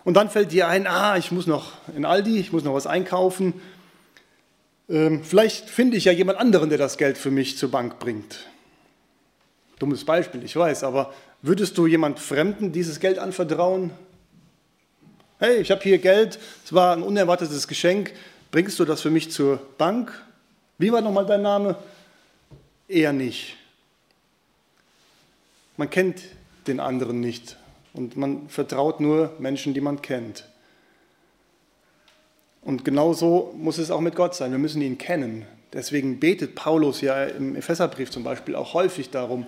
und 0.06 0.14
dann 0.14 0.30
fällt 0.30 0.52
dir 0.52 0.68
ein, 0.68 0.86
ah, 0.86 1.16
ich 1.16 1.32
muss 1.32 1.48
noch 1.48 1.72
in 1.96 2.04
Aldi, 2.04 2.38
ich 2.38 2.52
muss 2.52 2.62
noch 2.62 2.74
was 2.74 2.86
einkaufen. 2.86 3.54
Ähm, 4.88 5.24
vielleicht 5.24 5.68
finde 5.68 5.96
ich 5.96 6.04
ja 6.04 6.12
jemand 6.12 6.38
anderen, 6.38 6.68
der 6.68 6.78
das 6.78 6.96
Geld 6.96 7.18
für 7.18 7.32
mich 7.32 7.58
zur 7.58 7.72
Bank 7.72 7.98
bringt. 7.98 8.46
Dummes 9.80 10.04
Beispiel, 10.04 10.44
ich 10.44 10.54
weiß, 10.54 10.84
aber 10.84 11.12
würdest 11.42 11.76
du 11.76 11.88
jemand 11.88 12.20
Fremden 12.20 12.70
dieses 12.70 13.00
Geld 13.00 13.18
anvertrauen? 13.18 13.90
Hey, 15.38 15.60
ich 15.60 15.70
habe 15.70 15.82
hier 15.82 15.98
Geld, 15.98 16.38
es 16.64 16.72
war 16.72 16.96
ein 16.96 17.02
unerwartetes 17.02 17.68
Geschenk, 17.68 18.14
bringst 18.50 18.78
du 18.78 18.86
das 18.86 19.02
für 19.02 19.10
mich 19.10 19.30
zur 19.30 19.60
Bank? 19.76 20.10
Wie 20.78 20.90
war 20.90 21.02
nochmal 21.02 21.26
dein 21.26 21.42
Name? 21.42 21.76
Eher 22.88 23.12
nicht. 23.12 23.54
Man 25.76 25.90
kennt 25.90 26.22
den 26.66 26.80
anderen 26.80 27.20
nicht. 27.20 27.58
Und 27.92 28.16
man 28.16 28.48
vertraut 28.48 29.00
nur 29.00 29.36
Menschen, 29.38 29.74
die 29.74 29.82
man 29.82 30.00
kennt. 30.00 30.44
Und 32.62 32.86
genauso 32.86 33.54
muss 33.58 33.76
es 33.76 33.90
auch 33.90 34.00
mit 34.00 34.16
Gott 34.16 34.34
sein. 34.34 34.52
Wir 34.52 34.58
müssen 34.58 34.80
ihn 34.80 34.96
kennen. 34.96 35.44
Deswegen 35.74 36.18
betet 36.18 36.54
Paulus 36.54 37.02
ja 37.02 37.24
im 37.24 37.56
Epheserbrief 37.56 38.10
zum 38.10 38.24
Beispiel 38.24 38.54
auch 38.54 38.72
häufig 38.72 39.10
darum, 39.10 39.44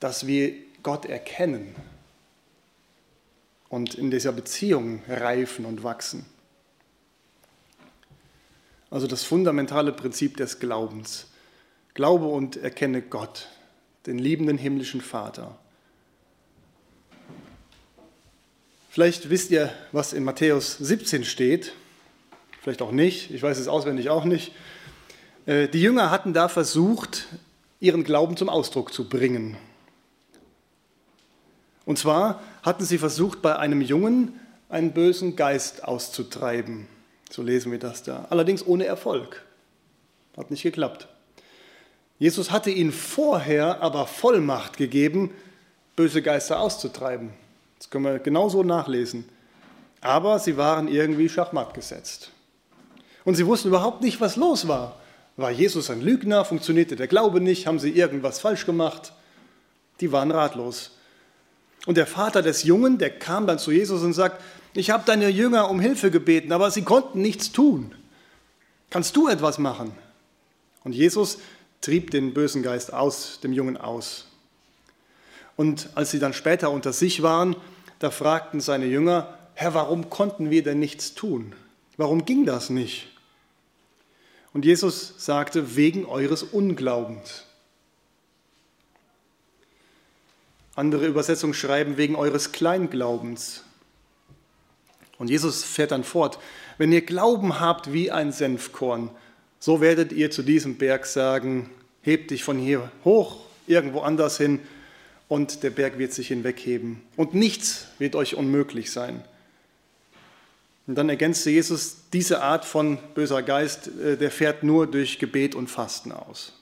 dass 0.00 0.26
wir 0.26 0.54
Gott 0.82 1.06
erkennen. 1.06 1.76
Und 3.74 3.96
in 3.96 4.12
dieser 4.12 4.30
Beziehung 4.30 5.02
reifen 5.08 5.64
und 5.64 5.82
wachsen. 5.82 6.24
Also 8.88 9.08
das 9.08 9.24
fundamentale 9.24 9.90
Prinzip 9.90 10.36
des 10.36 10.60
Glaubens. 10.60 11.26
Glaube 11.92 12.26
und 12.26 12.56
erkenne 12.56 13.02
Gott, 13.02 13.48
den 14.06 14.16
liebenden 14.16 14.58
himmlischen 14.58 15.00
Vater. 15.00 15.58
Vielleicht 18.90 19.28
wisst 19.28 19.50
ihr, 19.50 19.72
was 19.90 20.12
in 20.12 20.22
Matthäus 20.22 20.78
17 20.78 21.24
steht, 21.24 21.72
vielleicht 22.62 22.80
auch 22.80 22.92
nicht, 22.92 23.32
ich 23.32 23.42
weiß 23.42 23.58
es 23.58 23.66
auswendig 23.66 24.08
auch 24.08 24.24
nicht. 24.24 24.52
Äh, 25.46 25.66
die 25.66 25.82
Jünger 25.82 26.12
hatten 26.12 26.32
da 26.32 26.48
versucht, 26.48 27.26
ihren 27.80 28.04
Glauben 28.04 28.36
zum 28.36 28.48
Ausdruck 28.48 28.92
zu 28.92 29.08
bringen. 29.08 29.56
Und 31.86 31.98
zwar 31.98 32.40
hatten 32.62 32.84
sie 32.84 32.98
versucht, 32.98 33.42
bei 33.42 33.56
einem 33.56 33.80
Jungen 33.80 34.40
einen 34.68 34.92
bösen 34.92 35.36
Geist 35.36 35.84
auszutreiben. 35.84 36.86
So 37.30 37.42
lesen 37.42 37.72
wir 37.72 37.78
das 37.78 38.02
da. 38.02 38.26
Allerdings 38.30 38.66
ohne 38.66 38.86
Erfolg. 38.86 39.44
Hat 40.36 40.50
nicht 40.50 40.62
geklappt. 40.62 41.08
Jesus 42.18 42.50
hatte 42.50 42.70
ihnen 42.70 42.92
vorher 42.92 43.82
aber 43.82 44.06
Vollmacht 44.06 44.76
gegeben, 44.76 45.30
böse 45.96 46.22
Geister 46.22 46.60
auszutreiben. 46.60 47.30
Das 47.78 47.90
können 47.90 48.04
wir 48.04 48.18
genauso 48.18 48.62
nachlesen. 48.62 49.28
Aber 50.00 50.38
sie 50.38 50.56
waren 50.56 50.88
irgendwie 50.88 51.28
schachmatt 51.28 51.74
gesetzt. 51.74 52.30
Und 53.24 53.34
sie 53.34 53.46
wussten 53.46 53.68
überhaupt 53.68 54.02
nicht, 54.02 54.20
was 54.20 54.36
los 54.36 54.68
war. 54.68 55.00
War 55.36 55.50
Jesus 55.50 55.90
ein 55.90 56.00
Lügner? 56.00 56.44
Funktionierte 56.44 56.94
der 56.94 57.08
Glaube 57.08 57.40
nicht? 57.40 57.66
Haben 57.66 57.78
sie 57.78 57.90
irgendwas 57.90 58.38
falsch 58.38 58.66
gemacht? 58.66 59.12
Die 60.00 60.12
waren 60.12 60.30
ratlos. 60.30 60.92
Und 61.86 61.96
der 61.96 62.06
Vater 62.06 62.42
des 62.42 62.62
Jungen, 62.62 62.98
der 62.98 63.10
kam 63.10 63.46
dann 63.46 63.58
zu 63.58 63.70
Jesus 63.70 64.02
und 64.02 64.14
sagt, 64.14 64.42
ich 64.74 64.90
habe 64.90 65.04
deine 65.06 65.28
Jünger 65.28 65.70
um 65.70 65.80
Hilfe 65.80 66.10
gebeten, 66.10 66.52
aber 66.52 66.70
sie 66.70 66.82
konnten 66.82 67.20
nichts 67.20 67.52
tun. 67.52 67.94
Kannst 68.90 69.16
du 69.16 69.28
etwas 69.28 69.58
machen? 69.58 69.92
Und 70.82 70.92
Jesus 70.94 71.38
trieb 71.80 72.10
den 72.10 72.34
bösen 72.34 72.62
Geist 72.62 72.92
aus 72.92 73.40
dem 73.42 73.52
Jungen 73.52 73.76
aus. 73.76 74.26
Und 75.56 75.90
als 75.94 76.10
sie 76.10 76.18
dann 76.18 76.32
später 76.32 76.70
unter 76.70 76.92
sich 76.92 77.22
waren, 77.22 77.56
da 77.98 78.10
fragten 78.10 78.60
seine 78.60 78.86
Jünger, 78.86 79.38
Herr, 79.54 79.74
warum 79.74 80.10
konnten 80.10 80.50
wir 80.50 80.62
denn 80.62 80.80
nichts 80.80 81.14
tun? 81.14 81.54
Warum 81.96 82.24
ging 82.24 82.44
das 82.44 82.70
nicht? 82.70 83.08
Und 84.52 84.64
Jesus 84.64 85.14
sagte, 85.18 85.76
wegen 85.76 86.06
eures 86.06 86.42
Unglaubens. 86.42 87.44
Andere 90.74 91.06
Übersetzungen 91.06 91.54
schreiben, 91.54 91.96
wegen 91.96 92.16
eures 92.16 92.52
Kleinglaubens. 92.52 93.62
Und 95.18 95.30
Jesus 95.30 95.62
fährt 95.62 95.92
dann 95.92 96.04
fort, 96.04 96.38
wenn 96.78 96.92
ihr 96.92 97.02
Glauben 97.02 97.60
habt 97.60 97.92
wie 97.92 98.10
ein 98.10 98.32
Senfkorn, 98.32 99.10
so 99.60 99.80
werdet 99.80 100.12
ihr 100.12 100.30
zu 100.30 100.42
diesem 100.42 100.76
Berg 100.76 101.06
sagen, 101.06 101.70
heb 102.02 102.28
dich 102.28 102.44
von 102.44 102.58
hier 102.58 102.90
hoch, 103.04 103.46
irgendwo 103.66 104.00
anders 104.00 104.36
hin, 104.36 104.60
und 105.28 105.62
der 105.62 105.70
Berg 105.70 105.98
wird 105.98 106.12
sich 106.12 106.28
hinwegheben. 106.28 107.00
Und 107.16 107.34
nichts 107.34 107.86
wird 107.98 108.14
euch 108.14 108.34
unmöglich 108.34 108.92
sein. 108.92 109.24
Und 110.86 110.96
dann 110.96 111.08
ergänzte 111.08 111.50
Jesus, 111.50 111.96
diese 112.12 112.42
Art 112.42 112.64
von 112.66 112.98
böser 113.14 113.42
Geist, 113.42 113.88
äh, 113.88 114.18
der 114.18 114.30
fährt 114.30 114.62
nur 114.62 114.86
durch 114.86 115.18
Gebet 115.18 115.54
und 115.54 115.68
Fasten 115.68 116.12
aus. 116.12 116.52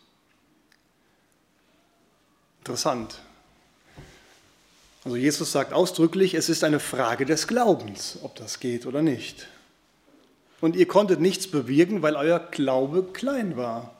Interessant. 2.60 3.20
Also 5.04 5.16
Jesus 5.16 5.50
sagt 5.50 5.72
ausdrücklich, 5.72 6.34
es 6.34 6.48
ist 6.48 6.62
eine 6.62 6.78
Frage 6.78 7.26
des 7.26 7.48
Glaubens, 7.48 8.18
ob 8.22 8.36
das 8.36 8.60
geht 8.60 8.86
oder 8.86 9.02
nicht. 9.02 9.48
Und 10.60 10.76
ihr 10.76 10.86
konntet 10.86 11.20
nichts 11.20 11.48
bewirken, 11.48 12.02
weil 12.02 12.14
euer 12.14 12.38
Glaube 12.38 13.02
klein 13.12 13.56
war. 13.56 13.96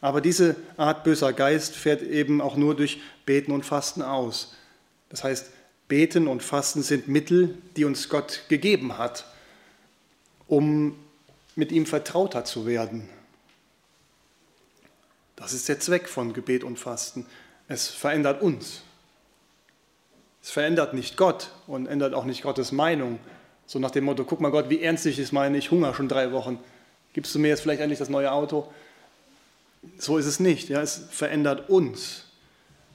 Aber 0.00 0.20
diese 0.20 0.56
Art 0.76 1.04
böser 1.04 1.32
Geist 1.32 1.76
fährt 1.76 2.02
eben 2.02 2.40
auch 2.40 2.56
nur 2.56 2.74
durch 2.74 3.00
Beten 3.24 3.52
und 3.52 3.64
Fasten 3.64 4.02
aus. 4.02 4.54
Das 5.08 5.24
heißt, 5.24 5.50
Beten 5.88 6.26
und 6.26 6.42
Fasten 6.42 6.82
sind 6.82 7.08
Mittel, 7.08 7.56
die 7.76 7.84
uns 7.84 8.08
Gott 8.08 8.42
gegeben 8.48 8.98
hat, 8.98 9.24
um 10.48 10.98
mit 11.54 11.72
ihm 11.72 11.86
vertrauter 11.86 12.44
zu 12.44 12.66
werden. 12.66 13.08
Das 15.36 15.52
ist 15.52 15.68
der 15.68 15.80
Zweck 15.80 16.08
von 16.08 16.32
Gebet 16.32 16.64
und 16.64 16.78
Fasten. 16.78 17.26
Es 17.68 17.88
verändert 17.88 18.42
uns. 18.42 18.82
Es 20.44 20.50
verändert 20.50 20.92
nicht 20.92 21.16
Gott 21.16 21.48
und 21.66 21.86
ändert 21.86 22.12
auch 22.12 22.26
nicht 22.26 22.42
Gottes 22.42 22.70
Meinung. 22.70 23.18
So 23.64 23.78
nach 23.78 23.90
dem 23.90 24.04
Motto, 24.04 24.24
guck 24.24 24.42
mal 24.42 24.50
Gott, 24.50 24.68
wie 24.68 24.82
ernst 24.82 25.06
ich 25.06 25.18
es 25.18 25.32
meine, 25.32 25.56
ich 25.56 25.70
hungere 25.70 25.94
schon 25.94 26.06
drei 26.06 26.32
Wochen. 26.32 26.58
Gibst 27.14 27.34
du 27.34 27.38
mir 27.38 27.48
jetzt 27.48 27.62
vielleicht 27.62 27.80
endlich 27.80 27.98
das 27.98 28.10
neue 28.10 28.30
Auto? 28.30 28.70
So 29.96 30.18
ist 30.18 30.26
es 30.26 30.40
nicht. 30.40 30.68
Ja, 30.68 30.82
es 30.82 31.06
verändert 31.10 31.70
uns. 31.70 32.26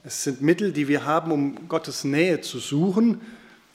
Es 0.03 0.23
sind 0.23 0.43
Mittel, 0.43 0.73
die 0.73 0.88
wir 0.88 1.05
haben, 1.05 1.31
um 1.31 1.67
Gottes 1.67 2.03
Nähe 2.03 2.39
zu 2.41 2.59
suchen, 2.59 3.19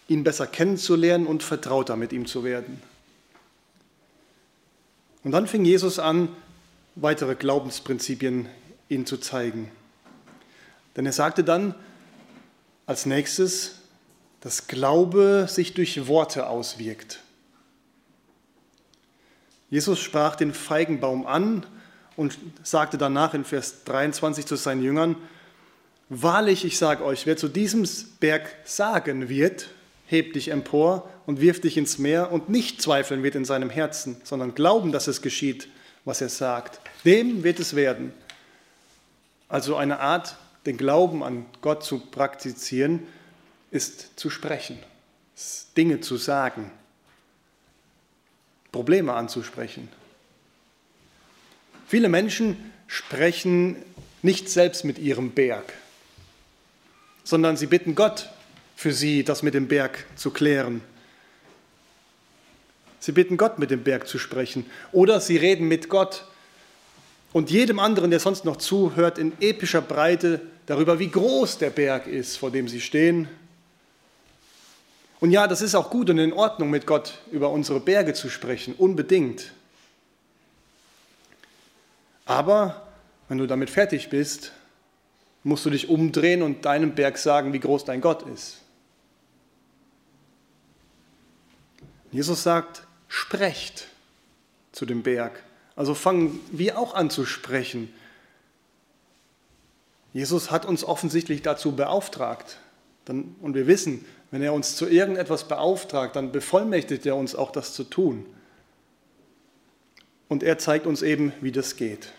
ihn 0.06 0.22
besser 0.22 0.46
kennenzulernen 0.46 1.26
und 1.26 1.42
vertrauter 1.42 1.96
mit 1.96 2.12
ihm 2.12 2.26
zu 2.26 2.44
werden. 2.44 2.80
Und 5.24 5.32
dann 5.32 5.48
fing 5.48 5.64
Jesus 5.64 5.98
an, 5.98 6.28
weitere 6.94 7.34
Glaubensprinzipien 7.34 8.46
ihnen 8.88 9.04
zu 9.04 9.16
zeigen. 9.16 9.68
Denn 10.96 11.06
er 11.06 11.12
sagte 11.12 11.42
dann, 11.42 11.74
als 12.86 13.06
nächstes, 13.06 13.76
dass 14.40 14.66
Glaube 14.66 15.46
sich 15.48 15.74
durch 15.74 16.06
Worte 16.06 16.48
auswirkt. 16.48 17.20
Jesus 19.70 19.98
sprach 19.98 20.36
den 20.36 20.52
Feigenbaum 20.52 21.26
an 21.26 21.66
und 22.16 22.38
sagte 22.62 22.98
danach 22.98 23.34
in 23.34 23.44
Vers 23.44 23.84
23 23.84 24.46
zu 24.46 24.56
seinen 24.56 24.82
Jüngern, 24.82 25.16
Wahrlich, 26.10 26.66
ich 26.66 26.76
sage 26.76 27.02
euch, 27.02 27.24
wer 27.24 27.36
zu 27.36 27.48
diesem 27.48 27.88
Berg 28.20 28.54
sagen 28.64 29.30
wird, 29.30 29.70
heb 30.06 30.34
dich 30.34 30.48
empor 30.48 31.08
und 31.24 31.40
wirf 31.40 31.62
dich 31.62 31.78
ins 31.78 31.98
Meer 31.98 32.30
und 32.30 32.50
nicht 32.50 32.82
zweifeln 32.82 33.22
wird 33.22 33.34
in 33.34 33.46
seinem 33.46 33.70
Herzen, 33.70 34.16
sondern 34.22 34.54
glauben, 34.54 34.92
dass 34.92 35.06
es 35.06 35.22
geschieht, 35.22 35.68
was 36.04 36.20
er 36.20 36.28
sagt, 36.28 36.80
dem 37.06 37.42
wird 37.42 37.58
es 37.58 37.74
werden. 37.74 38.12
Also 39.48 39.76
eine 39.76 40.00
Art 40.00 40.36
den 40.66 40.76
Glauben 40.76 41.22
an 41.22 41.46
Gott 41.60 41.84
zu 41.84 41.98
praktizieren, 41.98 43.06
ist 43.70 44.18
zu 44.18 44.30
sprechen, 44.30 44.78
ist 45.34 45.76
Dinge 45.76 46.00
zu 46.00 46.16
sagen, 46.16 46.70
Probleme 48.72 49.12
anzusprechen. 49.12 49.88
Viele 51.86 52.08
Menschen 52.08 52.72
sprechen 52.86 53.76
nicht 54.22 54.48
selbst 54.48 54.84
mit 54.84 54.98
ihrem 54.98 55.32
Berg, 55.32 55.72
sondern 57.24 57.56
sie 57.56 57.66
bitten 57.66 57.94
Gott 57.94 58.30
für 58.74 58.92
sie, 58.92 59.22
das 59.22 59.42
mit 59.42 59.54
dem 59.54 59.68
Berg 59.68 60.06
zu 60.16 60.30
klären. 60.30 60.80
Sie 63.00 63.12
bitten 63.12 63.36
Gott, 63.36 63.58
mit 63.58 63.70
dem 63.70 63.84
Berg 63.84 64.08
zu 64.08 64.18
sprechen. 64.18 64.64
Oder 64.90 65.20
sie 65.20 65.36
reden 65.36 65.68
mit 65.68 65.88
Gott 65.88 66.26
und 67.34 67.50
jedem 67.50 67.80
anderen, 67.80 68.12
der 68.12 68.20
sonst 68.20 68.44
noch 68.44 68.56
zuhört, 68.56 69.18
in 69.18 69.32
epischer 69.40 69.82
Breite 69.82 70.40
darüber, 70.66 71.00
wie 71.00 71.08
groß 71.08 71.58
der 71.58 71.70
Berg 71.70 72.06
ist, 72.06 72.36
vor 72.36 72.52
dem 72.52 72.68
sie 72.68 72.80
stehen. 72.80 73.28
Und 75.18 75.32
ja, 75.32 75.48
das 75.48 75.60
ist 75.60 75.74
auch 75.74 75.90
gut 75.90 76.08
und 76.10 76.18
in 76.18 76.32
Ordnung, 76.32 76.70
mit 76.70 76.86
Gott 76.86 77.18
über 77.32 77.50
unsere 77.50 77.80
Berge 77.80 78.14
zu 78.14 78.30
sprechen, 78.30 78.72
unbedingt. 78.78 79.52
Aber 82.24 82.86
wenn 83.28 83.38
du 83.38 83.48
damit 83.48 83.68
fertig 83.68 84.10
bist, 84.10 84.52
musst 85.42 85.66
du 85.66 85.70
dich 85.70 85.88
umdrehen 85.88 86.40
und 86.40 86.64
deinem 86.64 86.94
Berg 86.94 87.18
sagen, 87.18 87.52
wie 87.52 87.60
groß 87.60 87.84
dein 87.84 88.00
Gott 88.00 88.22
ist. 88.28 88.58
Jesus 92.12 92.44
sagt, 92.44 92.86
sprecht 93.08 93.88
zu 94.70 94.86
dem 94.86 95.02
Berg. 95.02 95.42
Also 95.76 95.94
fangen 95.94 96.40
wir 96.50 96.78
auch 96.78 96.94
an 96.94 97.10
zu 97.10 97.26
sprechen. 97.26 97.92
Jesus 100.12 100.50
hat 100.50 100.64
uns 100.64 100.84
offensichtlich 100.84 101.42
dazu 101.42 101.74
beauftragt. 101.74 102.58
Und 103.08 103.54
wir 103.54 103.66
wissen, 103.66 104.04
wenn 104.30 104.42
er 104.42 104.54
uns 104.54 104.76
zu 104.76 104.88
irgendetwas 104.88 105.48
beauftragt, 105.48 106.16
dann 106.16 106.32
bevollmächtigt 106.32 107.04
er 107.06 107.16
uns 107.16 107.34
auch 107.34 107.50
das 107.50 107.74
zu 107.74 107.84
tun. 107.84 108.24
Und 110.28 110.42
er 110.42 110.58
zeigt 110.58 110.86
uns 110.86 111.02
eben, 111.02 111.32
wie 111.40 111.52
das 111.52 111.76
geht. 111.76 112.12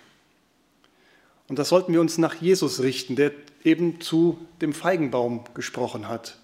Und 1.48 1.60
das 1.60 1.70
sollten 1.70 1.94
wir 1.94 2.02
uns 2.02 2.18
nach 2.18 2.36
Jesus 2.36 2.82
richten, 2.82 3.16
der 3.16 3.32
eben 3.64 4.02
zu 4.02 4.40
dem 4.62 4.74
Feigenbaum 4.74 5.44
gesprochen 5.54 6.08
hat. 6.08 6.38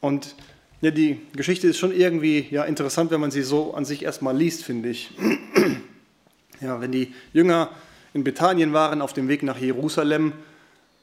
Und 0.00 0.34
ja, 0.82 0.90
die 0.90 1.20
Geschichte 1.32 1.68
ist 1.68 1.78
schon 1.78 1.94
irgendwie 1.94 2.46
ja, 2.50 2.64
interessant, 2.64 3.12
wenn 3.12 3.20
man 3.20 3.30
sie 3.30 3.42
so 3.42 3.72
an 3.72 3.84
sich 3.84 4.02
erstmal 4.02 4.36
liest, 4.36 4.64
finde 4.64 4.90
ich. 4.90 5.10
Ja, 6.60 6.80
wenn 6.80 6.92
die 6.92 7.12
Jünger 7.32 7.70
in 8.14 8.22
Bethanien 8.22 8.72
waren, 8.72 9.02
auf 9.02 9.12
dem 9.12 9.26
Weg 9.26 9.42
nach 9.42 9.58
Jerusalem 9.58 10.32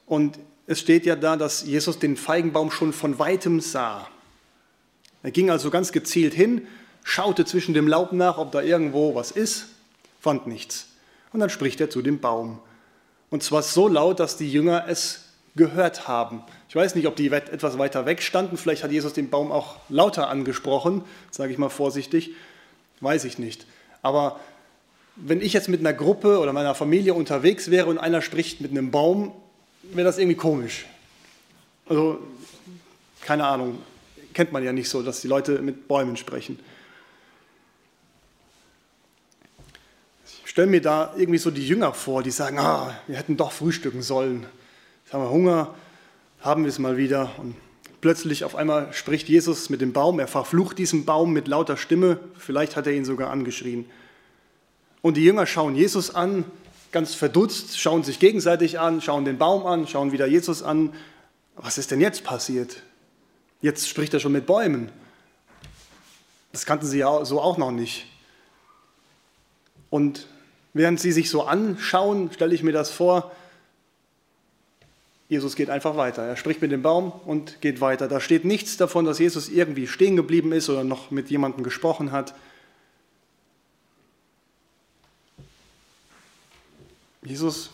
und 0.06 0.38
es 0.66 0.80
steht 0.80 1.04
ja 1.04 1.16
da, 1.16 1.36
dass 1.36 1.66
Jesus 1.66 1.98
den 1.98 2.16
Feigenbaum 2.16 2.70
schon 2.70 2.94
von 2.94 3.18
weitem 3.18 3.60
sah. 3.60 4.08
Er 5.22 5.30
ging 5.30 5.50
also 5.50 5.70
ganz 5.70 5.92
gezielt 5.92 6.32
hin, 6.32 6.66
schaute 7.02 7.44
zwischen 7.44 7.74
dem 7.74 7.88
Laub 7.88 8.12
nach, 8.12 8.38
ob 8.38 8.52
da 8.52 8.62
irgendwo 8.62 9.14
was 9.14 9.32
ist, 9.32 9.66
fand 10.20 10.46
nichts. 10.46 10.88
Und 11.32 11.40
dann 11.40 11.50
spricht 11.50 11.80
er 11.80 11.90
zu 11.90 12.00
dem 12.00 12.20
Baum. 12.20 12.60
Und 13.28 13.42
zwar 13.42 13.62
so 13.62 13.86
laut, 13.86 14.18
dass 14.18 14.36
die 14.36 14.50
Jünger 14.50 14.86
es 14.88 15.29
gehört 15.60 16.08
haben. 16.08 16.42
Ich 16.70 16.74
weiß 16.74 16.94
nicht, 16.94 17.06
ob 17.06 17.16
die 17.16 17.30
etwas 17.30 17.76
weiter 17.76 18.06
weg 18.06 18.22
standen. 18.22 18.56
Vielleicht 18.56 18.82
hat 18.82 18.90
Jesus 18.92 19.12
den 19.12 19.28
Baum 19.28 19.52
auch 19.52 19.76
lauter 19.90 20.30
angesprochen, 20.30 21.04
sage 21.30 21.52
ich 21.52 21.58
mal 21.58 21.68
vorsichtig. 21.68 22.30
Weiß 23.00 23.24
ich 23.24 23.38
nicht. 23.38 23.66
Aber 24.00 24.40
wenn 25.16 25.42
ich 25.42 25.52
jetzt 25.52 25.68
mit 25.68 25.80
einer 25.80 25.92
Gruppe 25.92 26.38
oder 26.38 26.54
meiner 26.54 26.74
Familie 26.74 27.12
unterwegs 27.12 27.70
wäre 27.70 27.86
und 27.86 27.98
einer 27.98 28.22
spricht 28.22 28.62
mit 28.62 28.70
einem 28.70 28.90
Baum, 28.90 29.32
wäre 29.82 30.06
das 30.06 30.16
irgendwie 30.16 30.38
komisch. 30.38 30.86
Also, 31.86 32.18
keine 33.20 33.44
Ahnung, 33.44 33.78
kennt 34.32 34.50
man 34.50 34.64
ja 34.64 34.72
nicht 34.72 34.88
so, 34.88 35.02
dass 35.02 35.20
die 35.20 35.28
Leute 35.28 35.60
mit 35.60 35.88
Bäumen 35.88 36.16
sprechen. 36.16 36.58
Ich 40.44 40.50
stelle 40.50 40.68
mir 40.68 40.80
da 40.80 41.12
irgendwie 41.18 41.38
so 41.38 41.50
die 41.50 41.66
Jünger 41.66 41.92
vor, 41.92 42.22
die 42.22 42.30
sagen, 42.30 42.58
ah, 42.58 42.98
wir 43.06 43.18
hätten 43.18 43.36
doch 43.36 43.52
frühstücken 43.52 44.00
sollen. 44.00 44.46
Jetzt 45.10 45.14
haben 45.14 45.24
wir 45.24 45.30
Hunger, 45.30 45.74
haben 46.38 46.62
wir 46.62 46.68
es 46.68 46.78
mal 46.78 46.96
wieder. 46.96 47.32
Und 47.38 47.56
plötzlich 48.00 48.44
auf 48.44 48.54
einmal 48.54 48.92
spricht 48.92 49.28
Jesus 49.28 49.68
mit 49.68 49.80
dem 49.80 49.92
Baum, 49.92 50.20
er 50.20 50.28
verflucht 50.28 50.78
diesen 50.78 51.04
Baum 51.04 51.32
mit 51.32 51.48
lauter 51.48 51.76
Stimme, 51.76 52.20
vielleicht 52.38 52.76
hat 52.76 52.86
er 52.86 52.92
ihn 52.92 53.04
sogar 53.04 53.28
angeschrien. 53.28 53.90
Und 55.02 55.16
die 55.16 55.24
Jünger 55.24 55.46
schauen 55.46 55.74
Jesus 55.74 56.14
an, 56.14 56.44
ganz 56.92 57.14
verdutzt, 57.14 57.76
schauen 57.76 58.04
sich 58.04 58.20
gegenseitig 58.20 58.78
an, 58.78 59.00
schauen 59.00 59.24
den 59.24 59.36
Baum 59.36 59.66
an, 59.66 59.88
schauen 59.88 60.12
wieder 60.12 60.28
Jesus 60.28 60.62
an. 60.62 60.94
Was 61.56 61.76
ist 61.76 61.90
denn 61.90 62.00
jetzt 62.00 62.22
passiert? 62.22 62.76
Jetzt 63.62 63.88
spricht 63.88 64.14
er 64.14 64.20
schon 64.20 64.30
mit 64.30 64.46
Bäumen. 64.46 64.92
Das 66.52 66.66
kannten 66.66 66.86
sie 66.86 66.98
ja 66.98 67.24
so 67.24 67.40
auch 67.40 67.58
noch 67.58 67.72
nicht. 67.72 68.06
Und 69.90 70.28
Während 70.72 71.00
sie 71.00 71.10
sich 71.10 71.30
so 71.30 71.42
anschauen, 71.42 72.30
stelle 72.32 72.54
ich 72.54 72.62
mir 72.62 72.72
das 72.72 72.90
vor, 72.90 73.32
Jesus 75.30 75.54
geht 75.54 75.70
einfach 75.70 75.96
weiter. 75.96 76.24
Er 76.24 76.36
spricht 76.36 76.60
mit 76.60 76.72
dem 76.72 76.82
Baum 76.82 77.12
und 77.24 77.60
geht 77.60 77.80
weiter. 77.80 78.08
Da 78.08 78.20
steht 78.20 78.44
nichts 78.44 78.76
davon, 78.76 79.04
dass 79.04 79.20
Jesus 79.20 79.48
irgendwie 79.48 79.86
stehen 79.86 80.16
geblieben 80.16 80.50
ist 80.50 80.68
oder 80.68 80.82
noch 80.82 81.12
mit 81.12 81.30
jemandem 81.30 81.62
gesprochen 81.62 82.10
hat. 82.10 82.34
Jesus, 87.22 87.70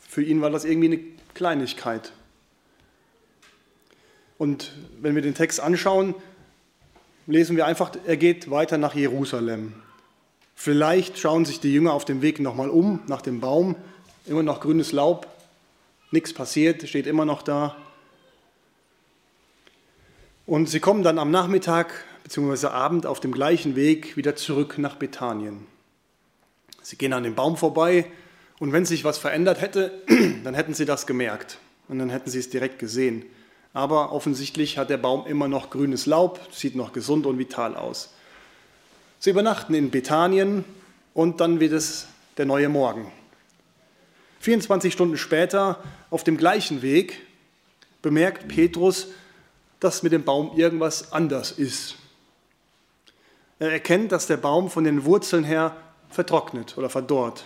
für 0.00 0.24
ihn 0.24 0.42
war 0.42 0.50
das 0.50 0.64
irgendwie 0.64 0.88
eine 0.88 1.00
Kleinigkeit. 1.34 2.10
Und 4.36 4.72
wenn 5.00 5.14
wir 5.14 5.22
den 5.22 5.36
Text 5.36 5.60
anschauen, 5.60 6.16
lesen 7.28 7.56
wir 7.56 7.66
einfach, 7.66 7.92
er 8.04 8.16
geht 8.16 8.50
weiter 8.50 8.76
nach 8.76 8.96
Jerusalem. 8.96 9.74
Vielleicht 10.56 11.16
schauen 11.16 11.44
sich 11.44 11.60
die 11.60 11.72
Jünger 11.72 11.92
auf 11.92 12.04
dem 12.04 12.22
Weg 12.22 12.40
nochmal 12.40 12.70
um, 12.70 12.98
nach 13.06 13.22
dem 13.22 13.38
Baum, 13.38 13.76
immer 14.26 14.42
noch 14.42 14.60
grünes 14.60 14.90
Laub, 14.90 15.28
nichts 16.12 16.32
passiert, 16.32 16.88
steht 16.88 17.06
immer 17.06 17.24
noch 17.24 17.42
da. 17.42 17.76
Und 20.46 20.68
sie 20.68 20.80
kommen 20.80 21.02
dann 21.02 21.18
am 21.18 21.30
Nachmittag 21.30 22.04
bzw. 22.24 22.68
Abend 22.68 23.06
auf 23.06 23.20
dem 23.20 23.32
gleichen 23.32 23.76
Weg 23.76 24.16
wieder 24.16 24.36
zurück 24.36 24.78
nach 24.78 24.96
Bethanien. 24.96 25.66
Sie 26.82 26.96
gehen 26.96 27.12
an 27.12 27.22
dem 27.22 27.34
Baum 27.34 27.56
vorbei 27.56 28.06
und 28.58 28.72
wenn 28.72 28.84
sich 28.84 29.04
was 29.04 29.18
verändert 29.18 29.60
hätte, 29.60 30.02
dann 30.44 30.54
hätten 30.54 30.74
sie 30.74 30.84
das 30.84 31.06
gemerkt 31.06 31.58
und 31.88 31.98
dann 31.98 32.10
hätten 32.10 32.30
sie 32.30 32.38
es 32.38 32.50
direkt 32.50 32.78
gesehen. 32.78 33.24
Aber 33.72 34.12
offensichtlich 34.12 34.76
hat 34.78 34.90
der 34.90 34.98
Baum 34.98 35.26
immer 35.26 35.48
noch 35.48 35.70
grünes 35.70 36.06
Laub, 36.06 36.40
sieht 36.52 36.76
noch 36.76 36.92
gesund 36.92 37.24
und 37.24 37.38
vital 37.38 37.74
aus. 37.76 38.12
Sie 39.18 39.30
übernachten 39.30 39.74
in 39.74 39.90
Bethanien 39.90 40.64
und 41.14 41.40
dann 41.40 41.60
wird 41.60 41.72
es 41.72 42.06
der 42.36 42.46
neue 42.46 42.68
Morgen. 42.68 43.10
24 44.42 44.92
Stunden 44.92 45.16
später, 45.16 45.78
auf 46.10 46.24
dem 46.24 46.36
gleichen 46.36 46.82
Weg, 46.82 47.20
bemerkt 48.02 48.48
Petrus, 48.48 49.06
dass 49.78 50.02
mit 50.02 50.10
dem 50.10 50.24
Baum 50.24 50.56
irgendwas 50.56 51.12
anders 51.12 51.52
ist. 51.52 51.94
Er 53.60 53.70
erkennt, 53.70 54.10
dass 54.10 54.26
der 54.26 54.38
Baum 54.38 54.68
von 54.68 54.82
den 54.82 55.04
Wurzeln 55.04 55.44
her 55.44 55.76
vertrocknet 56.10 56.76
oder 56.76 56.90
verdorrt. 56.90 57.44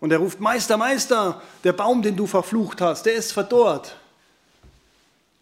Und 0.00 0.10
er 0.10 0.18
ruft, 0.18 0.40
Meister, 0.40 0.76
Meister, 0.76 1.40
der 1.62 1.72
Baum, 1.72 2.02
den 2.02 2.16
du 2.16 2.26
verflucht 2.26 2.80
hast, 2.80 3.06
der 3.06 3.14
ist 3.14 3.30
verdorrt. 3.30 3.96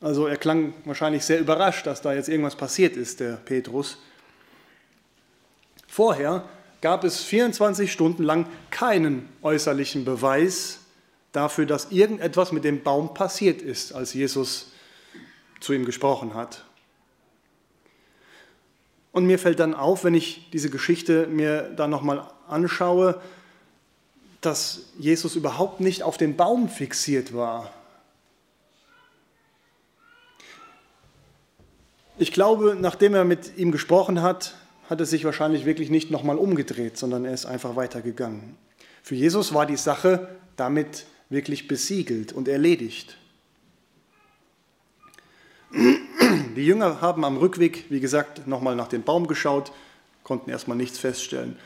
Also 0.03 0.27
er 0.27 0.37
klang 0.37 0.75
wahrscheinlich 0.85 1.25
sehr 1.25 1.41
überrascht, 1.41 1.87
dass 1.87 2.03
da 2.03 2.13
jetzt 2.13 2.29
irgendwas 2.29 2.57
passiert 2.57 2.95
ist, 2.99 3.21
der 3.21 3.37
Petrus. 3.37 3.97
Vorher 5.89 6.45
gab 6.83 7.05
es 7.05 7.23
24 7.23 7.91
Stunden 7.91 8.25
lang 8.25 8.47
keinen 8.71 9.29
äußerlichen 9.41 10.05
Beweis 10.05 10.81
dafür, 11.31 11.65
dass 11.65 11.91
irgendetwas 11.91 12.53
mit 12.53 12.65
dem 12.65 12.83
Baum 12.83 13.15
passiert 13.15 13.63
ist, 13.63 13.95
als 13.95 14.13
Jesus 14.13 14.73
zu 15.61 15.73
ihm 15.73 15.87
gesprochen 15.87 16.35
hat. 16.35 16.65
Und 19.13 19.27
mir 19.27 19.39
fällt 19.39 19.61
dann 19.61 19.75
auf, 19.75 20.05
wenn 20.05 20.15
ich 20.15 20.51
diese 20.53 20.71
Geschichte 20.71 21.27
mir 21.29 21.63
dann 21.63 21.91
nochmal 21.91 22.27
anschaue, 22.49 23.21
dass 24.41 24.93
Jesus 24.99 25.37
überhaupt 25.37 25.81
nicht 25.81 26.03
auf 26.03 26.17
den 26.17 26.37
Baum 26.37 26.69
fixiert 26.69 27.33
war. 27.33 27.73
Ich 32.19 32.33
glaube, 32.33 32.77
nachdem 32.79 33.15
er 33.15 33.25
mit 33.25 33.57
ihm 33.57 33.71
gesprochen 33.71 34.21
hat, 34.21 34.57
hat 34.93 35.01
er 35.01 35.07
sich 35.07 35.25
wahrscheinlich 35.25 35.65
wirklich 35.65 35.89
nicht 35.89 36.11
nochmal 36.11 36.37
umgedreht, 36.37 36.99
sondern 36.99 37.25
er 37.25 37.33
ist 37.33 37.47
einfach 37.47 37.77
weitergegangen. 37.77 38.57
Für 39.03 39.15
Jesus 39.15 39.55
war 39.55 39.65
die 39.65 39.79
Sache 39.79 40.29
damit 40.57 41.07
wirklich 41.31 41.67
besiegelt 41.67 42.35
und 42.35 42.47
erledigt. 42.47 43.17
Die 45.73 46.67
Jünger 46.67 47.01
haben 47.01 47.25
am 47.25 47.39
Rückweg, 47.39 47.87
wie 47.89 48.01
gesagt, 48.01 48.47
nochmal 48.47 48.77
nach 48.77 48.89
dem 48.89 49.03
Baum 49.03 49.27
geschaut, 49.29 49.73
konnten 50.25 50.51
erstmal 50.51 50.77
nichts 50.77 50.99
feststellen. 50.99 51.57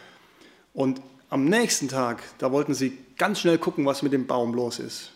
Und 0.72 1.02
am 1.28 1.46
nächsten 1.46 1.88
Tag, 1.88 2.22
da 2.38 2.52
wollten 2.52 2.74
sie 2.74 2.96
ganz 3.18 3.40
schnell 3.40 3.58
gucken, 3.58 3.84
was 3.86 4.04
mit 4.04 4.12
dem 4.12 4.28
Baum 4.28 4.54
los 4.54 4.78
ist. 4.78 5.10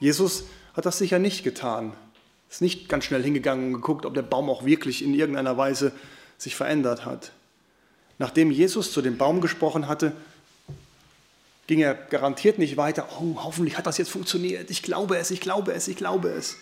Jesus 0.00 0.46
hat 0.74 0.86
das 0.86 0.98
sicher 0.98 1.20
nicht 1.20 1.44
getan. 1.44 1.92
Ist 2.50 2.62
nicht 2.62 2.88
ganz 2.88 3.04
schnell 3.04 3.22
hingegangen 3.22 3.66
und 3.66 3.74
geguckt, 3.74 4.04
ob 4.06 4.14
der 4.14 4.22
Baum 4.22 4.50
auch 4.50 4.64
wirklich 4.64 5.04
in 5.04 5.14
irgendeiner 5.14 5.56
Weise 5.56 5.92
sich 6.38 6.56
verändert 6.56 7.04
hat. 7.04 7.32
Nachdem 8.18 8.50
Jesus 8.50 8.92
zu 8.92 9.02
dem 9.02 9.18
Baum 9.18 9.40
gesprochen 9.40 9.88
hatte, 9.88 10.12
ging 11.66 11.80
er 11.80 11.94
garantiert 11.94 12.58
nicht 12.58 12.76
weiter, 12.76 13.08
oh, 13.20 13.36
hoffentlich 13.42 13.76
hat 13.76 13.86
das 13.86 13.98
jetzt 13.98 14.10
funktioniert, 14.10 14.70
ich 14.70 14.82
glaube 14.82 15.18
es, 15.18 15.30
ich 15.30 15.40
glaube 15.40 15.72
es, 15.72 15.88
ich 15.88 15.96
glaube 15.96 16.28
es. 16.28 16.56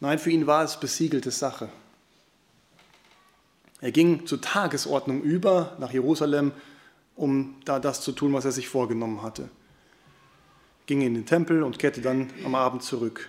Nein, 0.00 0.18
für 0.18 0.30
ihn 0.30 0.46
war 0.46 0.62
es 0.62 0.78
besiegelte 0.78 1.30
Sache. 1.30 1.68
Er 3.80 3.92
ging 3.92 4.26
zur 4.26 4.40
Tagesordnung 4.40 5.22
über 5.22 5.76
nach 5.78 5.92
Jerusalem, 5.92 6.52
um 7.16 7.56
da 7.64 7.80
das 7.80 8.00
zu 8.00 8.12
tun, 8.12 8.32
was 8.32 8.44
er 8.44 8.52
sich 8.52 8.68
vorgenommen 8.68 9.22
hatte. 9.22 9.48
Ging 10.86 11.02
in 11.02 11.14
den 11.14 11.26
Tempel 11.26 11.62
und 11.62 11.78
kehrte 11.78 12.00
dann 12.00 12.30
am 12.44 12.54
Abend 12.54 12.82
zurück. 12.82 13.28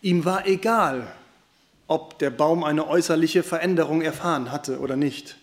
Ihm 0.00 0.24
war 0.24 0.46
egal, 0.46 1.12
ob 1.88 2.18
der 2.18 2.30
Baum 2.30 2.62
eine 2.62 2.86
äußerliche 2.86 3.42
Veränderung 3.42 4.02
erfahren 4.02 4.52
hatte 4.52 4.78
oder 4.78 4.94
nicht. 4.94 5.36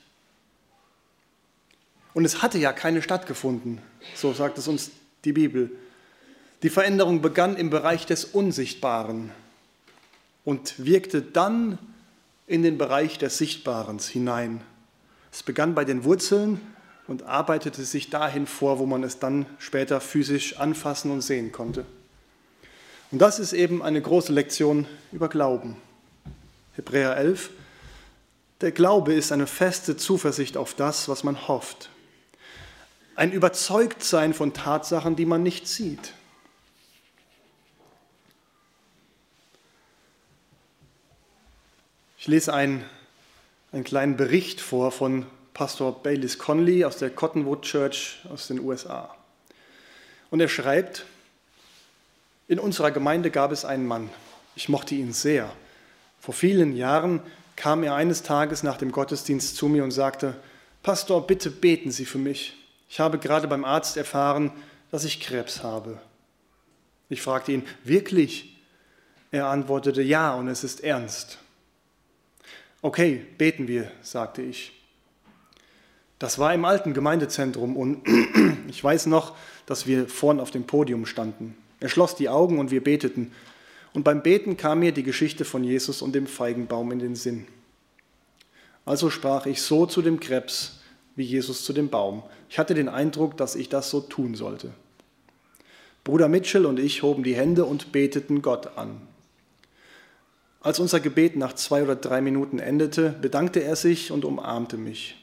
Und 2.14 2.24
es 2.24 2.42
hatte 2.42 2.58
ja 2.58 2.72
keine 2.72 3.02
stattgefunden, 3.02 3.82
so 4.16 4.32
sagt 4.32 4.58
es 4.58 4.70
uns 4.70 4.92
die 5.26 5.34
Bibel. 5.34 5.72
Die 6.64 6.70
Veränderung 6.70 7.22
begann 7.22 7.58
im 7.58 7.70
Bereich 7.70 8.06
des 8.06 8.24
Unsichtbaren 8.24 9.32
und 10.46 10.86
wirkte 10.86 11.22
dann 11.22 11.78
in 12.48 12.64
den 12.64 12.78
Bereich 12.78 13.18
des 13.18 13.38
Sichtbaren 13.38 14.00
hinein. 14.00 14.62
Es 15.32 15.44
begann 15.44 15.76
bei 15.76 15.84
den 15.84 16.04
Wurzeln 16.06 16.62
und 17.08 17.24
arbeitete 17.24 17.84
sich 17.84 18.10
dahin 18.10 18.48
vor, 18.48 18.80
wo 18.80 18.86
man 18.86 19.04
es 19.04 19.20
dann 19.20 19.48
später 19.58 20.00
physisch 20.00 20.58
anfassen 20.58 21.12
und 21.12 21.22
sehen 21.22 21.52
konnte. 21.52 21.86
Und 23.12 23.20
das 23.20 23.40
ist 23.40 23.54
eben 23.54 23.84
eine 23.84 24.02
große 24.02 24.32
Lektion 24.32 24.88
über 25.12 25.28
Glauben. 25.28 25.76
Hebräer 26.76 27.16
11. 27.16 27.52
Der 28.62 28.72
Glaube 28.72 29.14
ist 29.14 29.32
eine 29.32 29.48
feste 29.48 29.96
Zuversicht 29.96 30.58
auf 30.58 30.74
das, 30.74 31.08
was 31.08 31.24
man 31.24 31.48
hofft. 31.48 31.90
Ein 33.16 33.32
Überzeugtsein 33.32 34.34
von 34.34 34.54
Tatsachen, 34.54 35.16
die 35.16 35.26
man 35.26 35.42
nicht 35.42 35.68
sieht. 35.68 36.14
Ich 42.18 42.28
lese 42.28 42.54
einen, 42.54 42.84
einen 43.72 43.84
kleinen 43.84 44.18
Bericht 44.18 44.60
vor 44.60 44.92
von 44.92 45.26
Pastor 45.54 46.04
Baylis 46.04 46.38
Conley 46.38 46.84
aus 46.84 46.98
der 46.98 47.10
Cottonwood 47.10 47.62
Church 47.62 48.20
aus 48.30 48.48
den 48.48 48.60
USA. 48.60 49.16
Und 50.30 50.42
er 50.42 50.50
schreibt, 50.50 51.06
In 52.50 52.60
unserer 52.60 52.92
Gemeinde 52.92 53.32
gab 53.32 53.54
es 53.54 53.64
einen 53.64 53.86
Mann. 53.86 54.10
Ich 54.56 54.68
mochte 54.68 54.96
ihn 54.96 55.14
sehr. 55.14 55.56
Vor 56.26 56.34
vielen 56.34 56.76
Jahren 56.76 57.22
kam 57.56 57.84
er 57.84 57.94
eines 57.94 58.24
Tages 58.24 58.64
nach 58.64 58.78
dem 58.78 58.92
Gottesdienst 58.92 59.56
zu 59.56 59.68
mir 59.68 59.84
und 59.84 59.92
sagte, 59.92 60.36
Pastor, 60.82 61.28
bitte 61.28 61.52
beten 61.52 61.92
Sie 61.92 62.06
für 62.06 62.18
mich. 62.18 62.58
Ich 62.90 63.00
habe 63.00 63.20
gerade 63.20 63.48
beim 63.48 63.64
Arzt 63.64 63.96
erfahren, 63.96 64.52
dass 64.90 65.04
ich 65.04 65.20
Krebs 65.20 65.62
habe. 65.62 66.00
Ich 67.10 67.22
fragte 67.22 67.52
ihn, 67.52 67.62
wirklich? 67.84 68.58
Er 69.30 69.50
antwortete, 69.50 70.02
ja, 70.02 70.34
und 70.34 70.48
es 70.48 70.64
ist 70.64 70.84
ernst. 70.84 71.38
Okay, 72.82 73.24
beten 73.38 73.68
wir, 73.68 73.92
sagte 74.02 74.42
ich. 74.42 74.72
Das 76.18 76.40
war 76.40 76.56
im 76.56 76.66
alten 76.66 76.96
Gemeindezentrum 76.96 77.78
und 77.78 78.02
ich 78.68 78.84
weiß 78.84 79.06
noch, 79.06 79.36
dass 79.68 79.86
wir 79.86 80.08
vorn 80.08 80.40
auf 80.40 80.50
dem 80.50 80.66
Podium 80.66 81.06
standen. 81.06 81.56
Er 81.80 81.90
schloss 81.90 82.16
die 82.16 82.30
Augen 82.30 82.58
und 82.58 82.72
wir 82.72 82.84
beteten. 82.84 83.32
Und 83.96 84.04
beim 84.04 84.22
Beten 84.22 84.58
kam 84.58 84.80
mir 84.80 84.92
die 84.92 85.04
Geschichte 85.04 85.46
von 85.46 85.64
Jesus 85.64 86.02
und 86.02 86.14
dem 86.14 86.28
Feigenbaum 86.28 86.92
in 86.92 87.00
den 87.00 87.16
Sinn. 87.16 87.48
Also 88.84 89.10
sprach 89.10 89.46
ich 89.46 89.62
so 89.62 89.86
zu 89.86 90.02
dem 90.02 90.20
Krebs 90.20 90.82
wie 91.16 91.24
Jesus 91.24 91.64
zu 91.64 91.72
dem 91.72 91.88
Baum. 91.90 92.22
Ich 92.50 92.60
hatte 92.60 92.74
den 92.74 92.90
Eindruck, 92.90 93.38
dass 93.38 93.56
ich 93.56 93.70
das 93.70 93.90
so 93.90 94.02
tun 94.02 94.36
sollte. 94.36 94.72
Bruder 96.04 96.28
Mitchell 96.28 96.66
und 96.66 96.78
ich 96.78 97.04
hoben 97.04 97.24
die 97.24 97.36
Hände 97.36 97.64
und 97.64 97.94
beteten 97.94 98.42
Gott 98.42 98.78
an. 98.78 99.00
Als 100.60 100.80
unser 100.80 101.00
Gebet 101.00 101.38
nach 101.38 101.54
zwei 101.54 101.82
oder 101.82 101.96
drei 101.96 102.20
Minuten 102.20 102.60
endete, 102.60 103.16
bedankte 103.22 103.64
er 103.64 103.78
sich 103.78 104.12
und 104.12 104.26
umarmte 104.26 104.76
mich. 104.76 105.16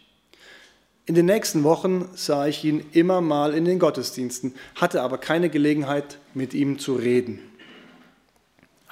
In 1.04 1.14
den 1.14 1.26
nächsten 1.26 1.62
Wochen 1.62 2.08
sah 2.14 2.46
ich 2.46 2.64
ihn 2.64 2.86
immer 2.92 3.20
mal 3.20 3.52
in 3.52 3.66
den 3.66 3.78
Gottesdiensten, 3.78 4.54
hatte 4.76 5.02
aber 5.02 5.18
keine 5.18 5.50
Gelegenheit, 5.50 6.18
mit 6.32 6.54
ihm 6.54 6.78
zu 6.78 6.94
reden. 6.94 7.40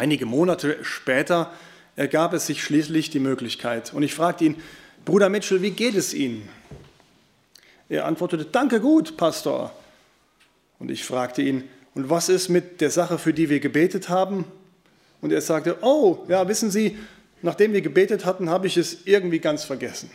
Einige 0.00 0.24
Monate 0.24 0.78
später 0.80 1.52
ergab 1.94 2.32
es 2.32 2.46
sich 2.46 2.64
schließlich 2.64 3.10
die 3.10 3.18
Möglichkeit 3.18 3.92
und 3.92 4.02
ich 4.02 4.14
fragte 4.14 4.46
ihn, 4.46 4.56
Bruder 5.04 5.28
Mitchell, 5.28 5.60
wie 5.60 5.72
geht 5.72 5.94
es 5.94 6.14
Ihnen? 6.14 6.48
Er 7.90 8.06
antwortete, 8.06 8.46
danke 8.46 8.80
gut, 8.80 9.18
Pastor. 9.18 9.74
Und 10.78 10.90
ich 10.90 11.04
fragte 11.04 11.42
ihn, 11.42 11.68
und 11.94 12.08
was 12.08 12.30
ist 12.30 12.48
mit 12.48 12.80
der 12.80 12.90
Sache, 12.90 13.18
für 13.18 13.34
die 13.34 13.50
wir 13.50 13.60
gebetet 13.60 14.08
haben? 14.08 14.46
Und 15.20 15.32
er 15.32 15.42
sagte, 15.42 15.76
oh, 15.82 16.24
ja, 16.28 16.48
wissen 16.48 16.70
Sie, 16.70 16.96
nachdem 17.42 17.74
wir 17.74 17.82
gebetet 17.82 18.24
hatten, 18.24 18.48
habe 18.48 18.68
ich 18.68 18.78
es 18.78 19.04
irgendwie 19.04 19.38
ganz 19.38 19.64
vergessen. 19.64 20.10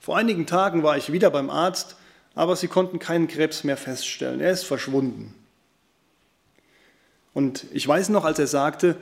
Vor 0.00 0.18
einigen 0.18 0.44
Tagen 0.44 0.82
war 0.82 0.98
ich 0.98 1.12
wieder 1.12 1.30
beim 1.30 1.48
Arzt, 1.48 1.96
aber 2.34 2.56
sie 2.56 2.68
konnten 2.68 2.98
keinen 2.98 3.26
Krebs 3.26 3.64
mehr 3.64 3.78
feststellen. 3.78 4.42
Er 4.42 4.50
ist 4.50 4.64
verschwunden. 4.64 5.34
Und 7.34 7.66
ich 7.72 7.86
weiß 7.86 8.08
noch, 8.08 8.24
als 8.24 8.38
er 8.38 8.46
sagte, 8.46 8.96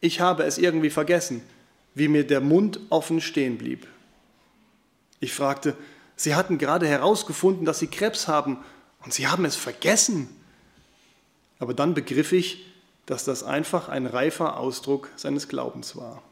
ich 0.00 0.20
habe 0.20 0.44
es 0.44 0.58
irgendwie 0.58 0.90
vergessen, 0.90 1.42
wie 1.94 2.08
mir 2.08 2.26
der 2.26 2.40
Mund 2.40 2.80
offen 2.90 3.20
stehen 3.20 3.58
blieb. 3.58 3.86
Ich 5.20 5.32
fragte, 5.32 5.76
Sie 6.14 6.34
hatten 6.34 6.58
gerade 6.58 6.86
herausgefunden, 6.86 7.64
dass 7.64 7.78
Sie 7.78 7.86
Krebs 7.88 8.28
haben 8.28 8.58
und 9.04 9.12
Sie 9.12 9.26
haben 9.26 9.44
es 9.44 9.56
vergessen. 9.56 10.28
Aber 11.58 11.74
dann 11.74 11.94
begriff 11.94 12.32
ich, 12.32 12.66
dass 13.06 13.24
das 13.24 13.42
einfach 13.42 13.88
ein 13.88 14.06
reifer 14.06 14.58
Ausdruck 14.58 15.08
seines 15.16 15.48
Glaubens 15.48 15.96
war. 15.96 16.22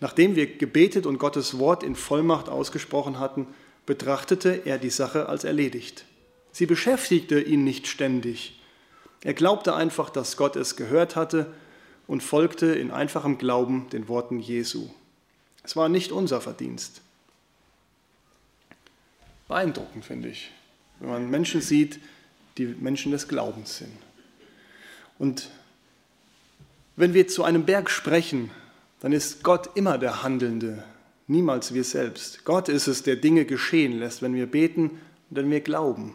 Nachdem 0.00 0.36
wir 0.36 0.46
gebetet 0.46 1.06
und 1.06 1.18
Gottes 1.18 1.58
Wort 1.58 1.82
in 1.82 1.94
Vollmacht 1.94 2.48
ausgesprochen 2.48 3.18
hatten, 3.18 3.46
betrachtete 3.86 4.62
er 4.64 4.78
die 4.78 4.90
Sache 4.90 5.28
als 5.28 5.44
erledigt. 5.44 6.04
Sie 6.52 6.66
beschäftigte 6.66 7.40
ihn 7.40 7.64
nicht 7.64 7.86
ständig. 7.86 8.60
Er 9.24 9.34
glaubte 9.34 9.74
einfach, 9.74 10.10
dass 10.10 10.36
Gott 10.36 10.54
es 10.54 10.76
gehört 10.76 11.16
hatte 11.16 11.52
und 12.06 12.22
folgte 12.22 12.66
in 12.66 12.90
einfachem 12.90 13.38
Glauben 13.38 13.88
den 13.90 14.06
Worten 14.06 14.38
Jesu. 14.38 14.90
Es 15.64 15.74
war 15.76 15.88
nicht 15.88 16.12
unser 16.12 16.42
Verdienst. 16.42 17.00
Beeindruckend 19.48 20.04
finde 20.04 20.28
ich, 20.28 20.50
wenn 21.00 21.08
man 21.08 21.30
Menschen 21.30 21.62
sieht, 21.62 21.98
die 22.58 22.66
Menschen 22.66 23.12
des 23.12 23.26
Glaubens 23.26 23.78
sind. 23.78 23.96
Und 25.18 25.50
wenn 26.96 27.14
wir 27.14 27.26
zu 27.26 27.44
einem 27.44 27.64
Berg 27.64 27.90
sprechen, 27.90 28.50
dann 29.00 29.12
ist 29.12 29.42
Gott 29.42 29.70
immer 29.74 29.96
der 29.96 30.22
Handelnde, 30.22 30.84
niemals 31.26 31.72
wir 31.72 31.84
selbst. 31.84 32.44
Gott 32.44 32.68
ist 32.68 32.86
es, 32.86 33.02
der 33.02 33.16
Dinge 33.16 33.46
geschehen 33.46 33.98
lässt, 33.98 34.22
wenn 34.22 34.34
wir 34.34 34.46
beten 34.46 34.90
und 34.90 35.00
wenn 35.30 35.50
wir 35.50 35.60
glauben, 35.60 36.14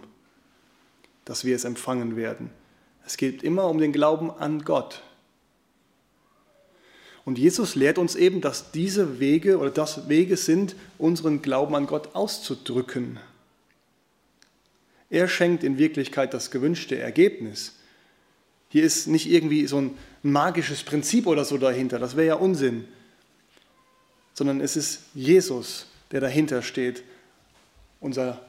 dass 1.25 1.43
wir 1.43 1.55
es 1.55 1.65
empfangen 1.65 2.15
werden. 2.15 2.51
Es 3.09 3.17
geht 3.17 3.41
immer 3.41 3.67
um 3.67 3.79
den 3.79 3.91
Glauben 3.91 4.29
an 4.29 4.63
Gott. 4.63 5.01
Und 7.25 7.39
Jesus 7.39 7.73
lehrt 7.73 7.97
uns 7.97 8.15
eben, 8.15 8.39
dass 8.39 8.69
diese 8.69 9.19
Wege 9.19 9.57
oder 9.57 9.71
das 9.71 10.07
Wege 10.09 10.37
sind, 10.37 10.75
unseren 10.99 11.41
Glauben 11.41 11.73
an 11.73 11.87
Gott 11.87 12.13
auszudrücken. 12.13 13.19
Er 15.09 15.27
schenkt 15.27 15.63
in 15.63 15.79
Wirklichkeit 15.79 16.35
das 16.35 16.51
gewünschte 16.51 16.99
Ergebnis. 16.99 17.73
Hier 18.67 18.83
ist 18.83 19.07
nicht 19.07 19.27
irgendwie 19.27 19.65
so 19.65 19.81
ein 19.81 19.97
magisches 20.21 20.83
Prinzip 20.83 21.25
oder 21.25 21.45
so 21.45 21.57
dahinter, 21.57 21.97
das 21.97 22.15
wäre 22.15 22.27
ja 22.27 22.35
Unsinn, 22.35 22.87
sondern 24.35 24.61
es 24.61 24.75
ist 24.75 25.01
Jesus, 25.15 25.87
der 26.11 26.21
dahinter 26.21 26.61
steht, 26.61 27.01
unser 28.01 28.39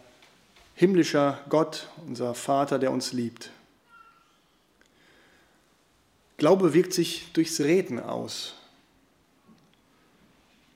himmlischer 0.74 1.40
Gott, 1.48 1.88
unser 2.06 2.34
Vater, 2.34 2.78
der 2.78 2.92
uns 2.92 3.14
liebt. 3.14 3.52
Glaube 6.40 6.72
wirkt 6.72 6.94
sich 6.94 7.30
durchs 7.34 7.60
Reden 7.60 8.00
aus. 8.00 8.54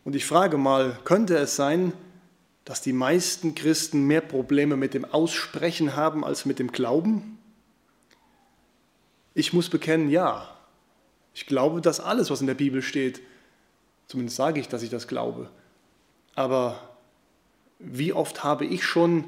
Und 0.04 0.14
ich 0.14 0.26
frage 0.26 0.58
mal, 0.58 0.98
könnte 1.04 1.38
es 1.38 1.56
sein, 1.56 1.94
dass 2.66 2.82
die 2.82 2.92
meisten 2.92 3.54
Christen 3.54 4.02
mehr 4.02 4.20
Probleme 4.20 4.76
mit 4.76 4.92
dem 4.92 5.06
Aussprechen 5.06 5.96
haben 5.96 6.22
als 6.22 6.44
mit 6.44 6.58
dem 6.58 6.70
Glauben? 6.70 7.38
Ich 9.32 9.54
muss 9.54 9.70
bekennen, 9.70 10.10
ja. 10.10 10.54
Ich 11.32 11.46
glaube, 11.46 11.80
dass 11.80 11.98
alles, 11.98 12.30
was 12.30 12.42
in 12.42 12.46
der 12.46 12.52
Bibel 12.52 12.82
steht, 12.82 13.22
zumindest 14.06 14.36
sage 14.36 14.60
ich, 14.60 14.68
dass 14.68 14.82
ich 14.82 14.90
das 14.90 15.08
glaube. 15.08 15.48
Aber 16.34 16.94
wie 17.78 18.12
oft 18.12 18.44
habe 18.44 18.66
ich 18.66 18.84
schon 18.84 19.24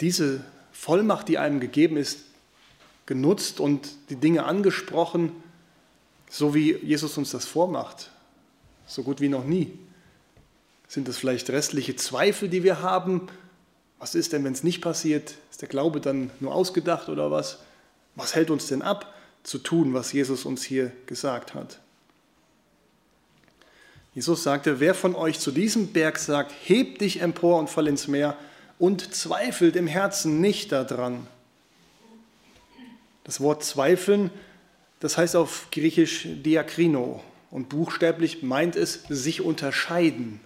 diese 0.00 0.42
Vollmacht, 0.72 1.28
die 1.28 1.36
einem 1.36 1.60
gegeben 1.60 1.98
ist, 1.98 2.29
genutzt 3.10 3.58
und 3.58 3.88
die 4.08 4.14
Dinge 4.14 4.44
angesprochen, 4.44 5.32
so 6.30 6.54
wie 6.54 6.76
Jesus 6.76 7.18
uns 7.18 7.32
das 7.32 7.44
vormacht? 7.44 8.12
So 8.86 9.02
gut 9.02 9.20
wie 9.20 9.28
noch 9.28 9.42
nie. 9.42 9.76
Sind 10.86 11.08
das 11.08 11.18
vielleicht 11.18 11.50
restliche 11.50 11.96
Zweifel, 11.96 12.48
die 12.48 12.62
wir 12.62 12.82
haben? 12.82 13.26
Was 13.98 14.14
ist 14.14 14.32
denn, 14.32 14.44
wenn 14.44 14.52
es 14.52 14.62
nicht 14.62 14.80
passiert? 14.80 15.34
Ist 15.50 15.60
der 15.60 15.68
Glaube 15.68 16.00
dann 16.00 16.30
nur 16.38 16.54
ausgedacht 16.54 17.08
oder 17.08 17.32
was? 17.32 17.58
Was 18.14 18.36
hält 18.36 18.48
uns 18.48 18.68
denn 18.68 18.80
ab, 18.80 19.12
zu 19.42 19.58
tun, 19.58 19.92
was 19.92 20.12
Jesus 20.12 20.44
uns 20.44 20.62
hier 20.62 20.92
gesagt 21.06 21.52
hat? 21.52 21.80
Jesus 24.14 24.44
sagte, 24.44 24.78
wer 24.78 24.94
von 24.94 25.16
euch 25.16 25.40
zu 25.40 25.50
diesem 25.50 25.88
Berg 25.88 26.16
sagt, 26.16 26.52
heb 26.64 27.00
dich 27.00 27.20
empor 27.20 27.58
und 27.58 27.68
fall 27.68 27.88
ins 27.88 28.06
Meer 28.06 28.36
und 28.78 29.12
zweifelt 29.12 29.74
im 29.74 29.88
Herzen 29.88 30.40
nicht 30.40 30.70
daran. 30.70 31.26
Das 33.30 33.40
Wort 33.40 33.62
zweifeln, 33.62 34.32
das 34.98 35.16
heißt 35.16 35.36
auf 35.36 35.68
Griechisch 35.70 36.26
diakrino 36.26 37.22
und 37.52 37.68
buchstäblich 37.68 38.42
meint 38.42 38.74
es 38.74 39.04
sich 39.08 39.40
unterscheiden. 39.40 40.40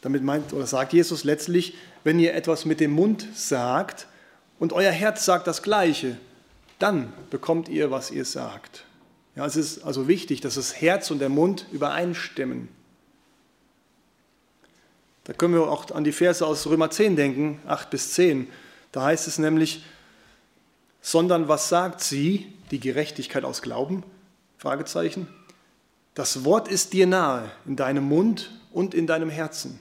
Damit 0.00 0.24
meint 0.24 0.52
oder 0.52 0.66
sagt 0.66 0.92
Jesus 0.92 1.22
letztlich, 1.22 1.76
wenn 2.02 2.18
ihr 2.18 2.34
etwas 2.34 2.64
mit 2.64 2.80
dem 2.80 2.90
Mund 2.90 3.24
sagt 3.36 4.08
und 4.58 4.72
euer 4.72 4.90
Herz 4.90 5.24
sagt 5.24 5.46
das 5.46 5.62
Gleiche, 5.62 6.16
dann 6.80 7.12
bekommt 7.30 7.68
ihr, 7.68 7.92
was 7.92 8.10
ihr 8.10 8.24
sagt. 8.24 8.84
Ja, 9.36 9.46
es 9.46 9.54
ist 9.54 9.84
also 9.84 10.08
wichtig, 10.08 10.40
dass 10.40 10.56
das 10.56 10.80
Herz 10.80 11.12
und 11.12 11.20
der 11.20 11.28
Mund 11.28 11.66
übereinstimmen. 11.70 12.66
Da 15.22 15.34
können 15.34 15.54
wir 15.54 15.70
auch 15.70 15.88
an 15.92 16.02
die 16.02 16.10
Verse 16.10 16.44
aus 16.44 16.66
Römer 16.66 16.90
10 16.90 17.14
denken, 17.14 17.60
8 17.68 17.90
bis 17.90 18.14
10. 18.14 18.48
Da 18.90 19.04
heißt 19.04 19.28
es 19.28 19.38
nämlich, 19.38 19.84
sondern 21.04 21.48
was 21.48 21.68
sagt 21.68 22.00
sie, 22.00 22.50
die 22.70 22.80
Gerechtigkeit 22.80 23.44
aus 23.44 23.60
Glauben? 23.60 24.02
Fragezeichen. 24.56 25.28
Das 26.14 26.44
Wort 26.44 26.66
ist 26.66 26.94
dir 26.94 27.06
nahe, 27.06 27.50
in 27.66 27.76
deinem 27.76 28.04
Mund 28.04 28.50
und 28.72 28.94
in 28.94 29.06
deinem 29.06 29.28
Herzen. 29.28 29.78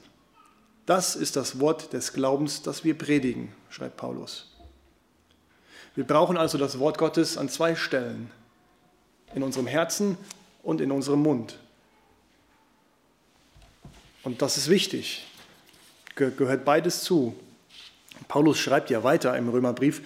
Das 0.85 1.15
ist 1.15 1.37
das 1.37 1.61
Wort 1.61 1.93
des 1.93 2.11
Glaubens, 2.11 2.61
das 2.61 2.83
wir 2.83 2.97
predigen, 2.97 3.53
schreibt 3.69 3.95
Paulus. 3.95 4.51
Wir 5.95 6.03
brauchen 6.03 6.35
also 6.35 6.57
das 6.57 6.77
Wort 6.77 6.97
Gottes 6.97 7.37
an 7.37 7.47
zwei 7.47 7.75
Stellen, 7.75 8.29
in 9.33 9.43
unserem 9.43 9.67
Herzen 9.67 10.17
und 10.61 10.81
in 10.81 10.91
unserem 10.91 11.21
Mund. 11.21 11.57
Und 14.23 14.41
das 14.41 14.57
ist 14.57 14.67
wichtig, 14.67 15.25
Ge 16.17 16.31
gehört 16.35 16.65
beides 16.65 17.01
zu. 17.01 17.33
Paulus 18.27 18.59
schreibt 18.59 18.89
ja 18.89 19.03
weiter 19.05 19.37
im 19.37 19.47
Römerbrief, 19.47 20.01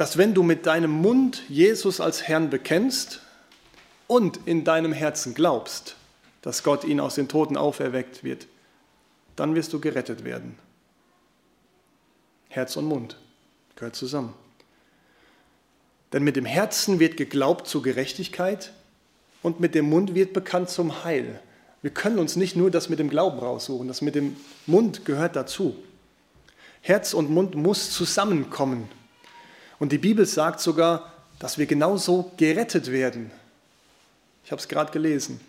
dass 0.00 0.16
wenn 0.16 0.32
du 0.32 0.42
mit 0.42 0.64
deinem 0.64 0.92
Mund 0.92 1.42
Jesus 1.50 2.00
als 2.00 2.26
Herrn 2.26 2.48
bekennst 2.48 3.20
und 4.06 4.40
in 4.46 4.64
deinem 4.64 4.94
Herzen 4.94 5.34
glaubst, 5.34 5.94
dass 6.40 6.62
Gott 6.62 6.84
ihn 6.84 7.00
aus 7.00 7.16
den 7.16 7.28
Toten 7.28 7.58
auferweckt 7.58 8.24
wird, 8.24 8.46
dann 9.36 9.54
wirst 9.54 9.74
du 9.74 9.78
gerettet 9.78 10.24
werden. 10.24 10.56
Herz 12.48 12.78
und 12.78 12.86
Mund 12.86 13.18
gehört 13.76 13.94
zusammen. 13.94 14.32
Denn 16.14 16.24
mit 16.24 16.36
dem 16.36 16.46
Herzen 16.46 16.98
wird 16.98 17.18
geglaubt 17.18 17.66
zur 17.66 17.82
Gerechtigkeit 17.82 18.72
und 19.42 19.60
mit 19.60 19.74
dem 19.74 19.90
Mund 19.90 20.14
wird 20.14 20.32
bekannt 20.32 20.70
zum 20.70 21.04
Heil. 21.04 21.42
Wir 21.82 21.90
können 21.90 22.18
uns 22.18 22.36
nicht 22.36 22.56
nur 22.56 22.70
das 22.70 22.88
mit 22.88 23.00
dem 23.00 23.10
Glauben 23.10 23.38
raussuchen, 23.38 23.86
das 23.86 24.00
mit 24.00 24.14
dem 24.14 24.38
Mund 24.64 25.04
gehört 25.04 25.36
dazu. 25.36 25.76
Herz 26.80 27.12
und 27.12 27.28
Mund 27.28 27.54
muss 27.54 27.90
zusammenkommen. 27.90 28.88
Und 29.80 29.90
die 29.90 29.98
Bibel 29.98 30.26
sagt 30.26 30.60
sogar, 30.60 31.12
dass 31.40 31.58
wir 31.58 31.66
genauso 31.66 32.30
gerettet 32.36 32.92
werden. 32.92 33.32
Ich 34.44 34.52
habe 34.52 34.60
es 34.60 34.68
gerade 34.68 34.92
gelesen. 34.92 35.40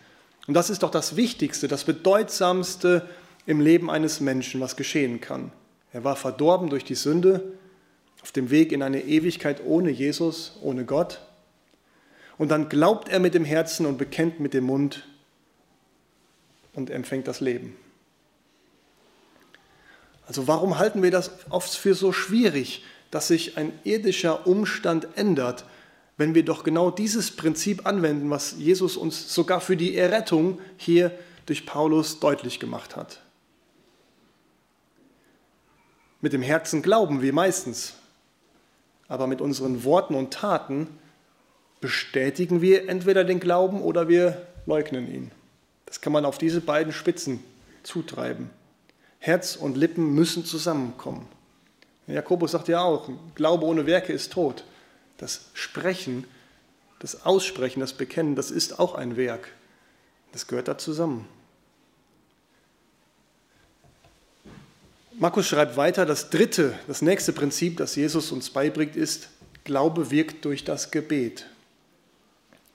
Und 0.47 0.55
das 0.55 0.69
ist 0.71 0.81
doch 0.81 0.89
das 0.89 1.15
Wichtigste, 1.15 1.67
das 1.67 1.83
Bedeutsamste 1.83 3.07
im 3.45 3.59
Leben 3.59 3.91
eines 3.91 4.21
Menschen, 4.21 4.61
was 4.61 4.75
geschehen 4.75 5.21
kann. 5.21 5.51
Er 5.93 6.03
war 6.03 6.15
verdorben 6.15 6.69
durch 6.69 6.85
die 6.85 6.95
Sünde, 6.95 7.43
auf 8.23 8.31
dem 8.31 8.49
Weg 8.49 8.71
in 8.71 8.83
eine 8.83 9.03
Ewigkeit 9.03 9.61
ohne 9.65 9.89
Jesus, 9.89 10.53
ohne 10.61 10.85
Gott. 10.85 11.21
Und 12.37 12.49
dann 12.49 12.69
glaubt 12.69 13.09
er 13.09 13.19
mit 13.19 13.33
dem 13.33 13.45
Herzen 13.45 13.85
und 13.85 13.97
bekennt 13.97 14.39
mit 14.39 14.53
dem 14.53 14.63
Mund 14.63 15.07
und 16.73 16.89
empfängt 16.89 17.27
das 17.27 17.41
Leben. 17.41 17.75
Also 20.25 20.47
warum 20.47 20.77
halten 20.79 21.03
wir 21.03 21.11
das 21.11 21.31
oft 21.49 21.75
für 21.75 21.95
so 21.95 22.13
schwierig, 22.13 22.83
dass 23.11 23.27
sich 23.27 23.57
ein 23.57 23.71
irdischer 23.83 24.47
Umstand 24.47 25.07
ändert, 25.15 25.65
wenn 26.17 26.33
wir 26.35 26.45
doch 26.45 26.63
genau 26.63 26.91
dieses 26.91 27.35
Prinzip 27.35 27.85
anwenden, 27.85 28.29
was 28.29 28.55
Jesus 28.57 28.97
uns 28.97 29.33
sogar 29.33 29.61
für 29.61 29.77
die 29.77 29.95
Errettung 29.97 30.59
hier 30.77 31.11
durch 31.45 31.65
Paulus 31.65 32.19
deutlich 32.19 32.59
gemacht 32.59 32.95
hat? 32.95 33.21
Mit 36.21 36.33
dem 36.33 36.41
Herzen 36.41 36.81
glauben 36.81 37.21
wir 37.21 37.33
meistens, 37.33 37.95
aber 39.07 39.27
mit 39.27 39.41
unseren 39.41 39.83
Worten 39.83 40.15
und 40.15 40.31
Taten 40.31 40.87
bestätigen 41.81 42.61
wir 42.61 42.87
entweder 42.87 43.23
den 43.23 43.39
Glauben 43.39 43.81
oder 43.81 44.07
wir 44.07 44.47
leugnen 44.67 45.11
ihn. 45.11 45.31
Das 45.85 45.99
kann 45.99 46.13
man 46.13 46.23
auf 46.23 46.37
diese 46.37 46.61
beiden 46.61 46.93
Spitzen 46.93 47.43
zutreiben. 47.83 48.51
Herz 49.19 49.55
und 49.55 49.75
Lippen 49.75 50.13
müssen 50.13 50.45
zusammenkommen. 50.45 51.27
Jakobus 52.07 52.51
sagt 52.51 52.67
ja 52.67 52.81
auch, 52.81 53.09
Glaube 53.35 53.65
ohne 53.65 53.85
Werke 53.85 54.13
ist 54.13 54.33
tot. 54.33 54.63
Das 55.17 55.45
Sprechen, 55.53 56.25
das 56.99 57.25
Aussprechen, 57.25 57.79
das 57.79 57.93
Bekennen, 57.93 58.35
das 58.35 58.51
ist 58.51 58.79
auch 58.79 58.95
ein 58.95 59.17
Werk. 59.17 59.49
Das 60.31 60.47
gehört 60.47 60.67
da 60.67 60.77
zusammen. 60.77 61.27
Markus 65.13 65.47
schreibt 65.47 65.77
weiter, 65.77 66.05
das 66.05 66.29
dritte, 66.29 66.73
das 66.87 67.01
nächste 67.01 67.33
Prinzip, 67.33 67.77
das 67.77 67.95
Jesus 67.95 68.31
uns 68.31 68.49
beibringt, 68.49 68.95
ist, 68.95 69.29
Glaube 69.63 70.09
wirkt 70.09 70.45
durch 70.45 70.63
das 70.63 70.89
Gebet. 70.89 71.45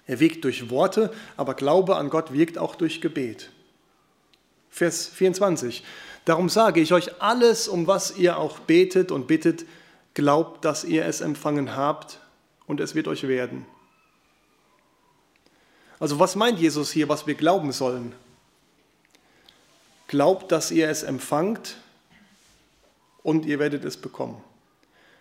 Er 0.07 0.21
wirkt 0.21 0.45
durch 0.45 0.71
Worte, 0.71 1.13
aber 1.37 1.55
Glaube 1.55 1.97
an 1.97 2.11
Gott 2.11 2.33
wirkt 2.33 2.59
auch 2.59 2.77
durch 2.77 3.01
Gebet. 3.01 3.51
Vers 4.71 5.09
24. 5.09 5.83
Darum 6.27 6.49
sage 6.49 6.81
ich 6.81 6.93
euch 6.93 7.23
alles, 7.23 7.69
um 7.69 7.87
was 7.87 8.17
ihr 8.19 8.37
auch 8.37 8.59
betet 8.59 9.13
und 9.13 9.29
bittet, 9.29 9.65
glaubt, 10.13 10.65
dass 10.65 10.83
ihr 10.83 11.07
es 11.07 11.21
empfangen 11.21 11.77
habt 11.77 12.19
und 12.67 12.81
es 12.81 12.97
wird 12.97 13.07
euch 13.07 13.29
werden. 13.29 13.65
Also 16.01 16.19
was 16.19 16.35
meint 16.35 16.59
Jesus 16.59 16.91
hier, 16.91 17.09
was 17.09 17.29
wir 17.29 17.37
glauben 17.37 17.71
sollen? 17.71 18.13
Glaubt, 20.09 20.51
dass 20.51 20.73
ihr 20.73 20.91
es 20.91 21.05
empfangt 21.05 21.77
und 23.23 23.47
ihr 23.47 23.61
werdet 23.61 23.85
es 23.85 23.97
bekommen. 23.97 24.43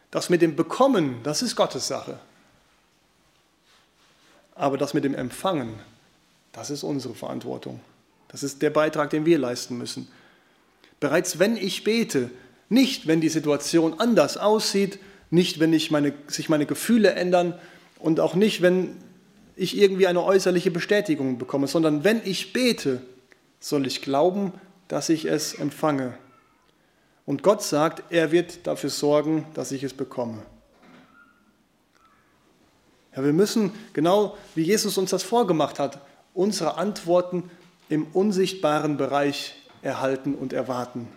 Das 0.09 0.29
mit 0.29 0.41
dem 0.41 0.55
Bekommen, 0.55 1.21
das 1.21 1.43
ist 1.43 1.55
Gottes 1.55 1.87
Sache. 1.87 2.19
Aber 4.55 4.79
das 4.79 4.95
mit 4.95 5.03
dem 5.03 5.13
Empfangen, 5.13 5.79
das 6.51 6.71
ist 6.71 6.81
unsere 6.81 7.13
Verantwortung. 7.13 7.79
Das 8.29 8.41
ist 8.41 8.63
der 8.63 8.71
Beitrag, 8.71 9.11
den 9.11 9.25
wir 9.25 9.37
leisten 9.37 9.77
müssen. 9.77 10.07
Bereits 10.99 11.39
wenn 11.39 11.57
ich 11.57 11.83
bete, 11.83 12.29
nicht 12.69 13.07
wenn 13.07 13.21
die 13.21 13.29
Situation 13.29 13.99
anders 13.99 14.37
aussieht, 14.37 14.99
nicht 15.29 15.59
wenn 15.59 15.73
ich 15.73 15.91
meine, 15.91 16.13
sich 16.27 16.49
meine 16.49 16.65
Gefühle 16.65 17.11
ändern 17.11 17.57
und 17.99 18.19
auch 18.19 18.35
nicht 18.35 18.61
wenn 18.61 18.97
ich 19.55 19.77
irgendwie 19.77 20.07
eine 20.07 20.23
äußerliche 20.23 20.71
Bestätigung 20.71 21.37
bekomme, 21.37 21.67
sondern 21.67 22.03
wenn 22.03 22.21
ich 22.25 22.53
bete, 22.53 23.01
soll 23.59 23.87
ich 23.87 24.01
glauben, 24.01 24.53
dass 24.87 25.09
ich 25.09 25.25
es 25.25 25.53
empfange. 25.53 26.17
Und 27.25 27.41
Gott 27.41 27.63
sagt, 27.63 28.11
er 28.11 28.31
wird 28.31 28.67
dafür 28.67 28.89
sorgen, 28.89 29.47
dass 29.53 29.71
ich 29.71 29.83
es 29.83 29.93
bekomme. 29.93 30.43
Ja, 33.15 33.23
wir 33.23 33.33
müssen, 33.33 33.71
genau 33.93 34.37
wie 34.55 34.63
Jesus 34.63 34.97
uns 34.97 35.09
das 35.09 35.23
vorgemacht 35.23 35.79
hat, 35.79 35.99
unsere 36.33 36.77
Antworten 36.77 37.49
im 37.87 38.07
unsichtbaren 38.07 38.97
Bereich 38.97 39.55
erhalten 39.85 40.33
und 40.33 40.51
erwarten, 40.51 41.07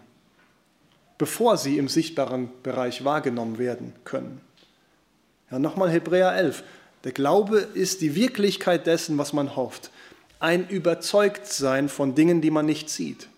bevor 1.16 1.56
sie 1.56 1.78
im 1.78 1.88
sichtbaren 1.88 2.50
Bereich 2.62 3.04
wahrgenommen 3.04 3.58
werden 3.58 3.94
können. 4.04 4.40
Ja, 5.50 5.58
nochmal 5.58 5.90
Hebräer 5.90 6.36
11. 6.36 6.62
Der 7.04 7.12
Glaube 7.12 7.58
ist 7.58 8.02
die 8.02 8.14
Wirklichkeit 8.14 8.86
dessen, 8.86 9.16
was 9.16 9.32
man 9.32 9.56
hofft. 9.56 9.90
Ein 10.38 10.68
Überzeugtsein 10.68 11.88
von 11.88 12.14
Dingen, 12.14 12.42
die 12.42 12.50
man 12.50 12.66
nicht 12.66 12.90
sieht. 12.90 13.28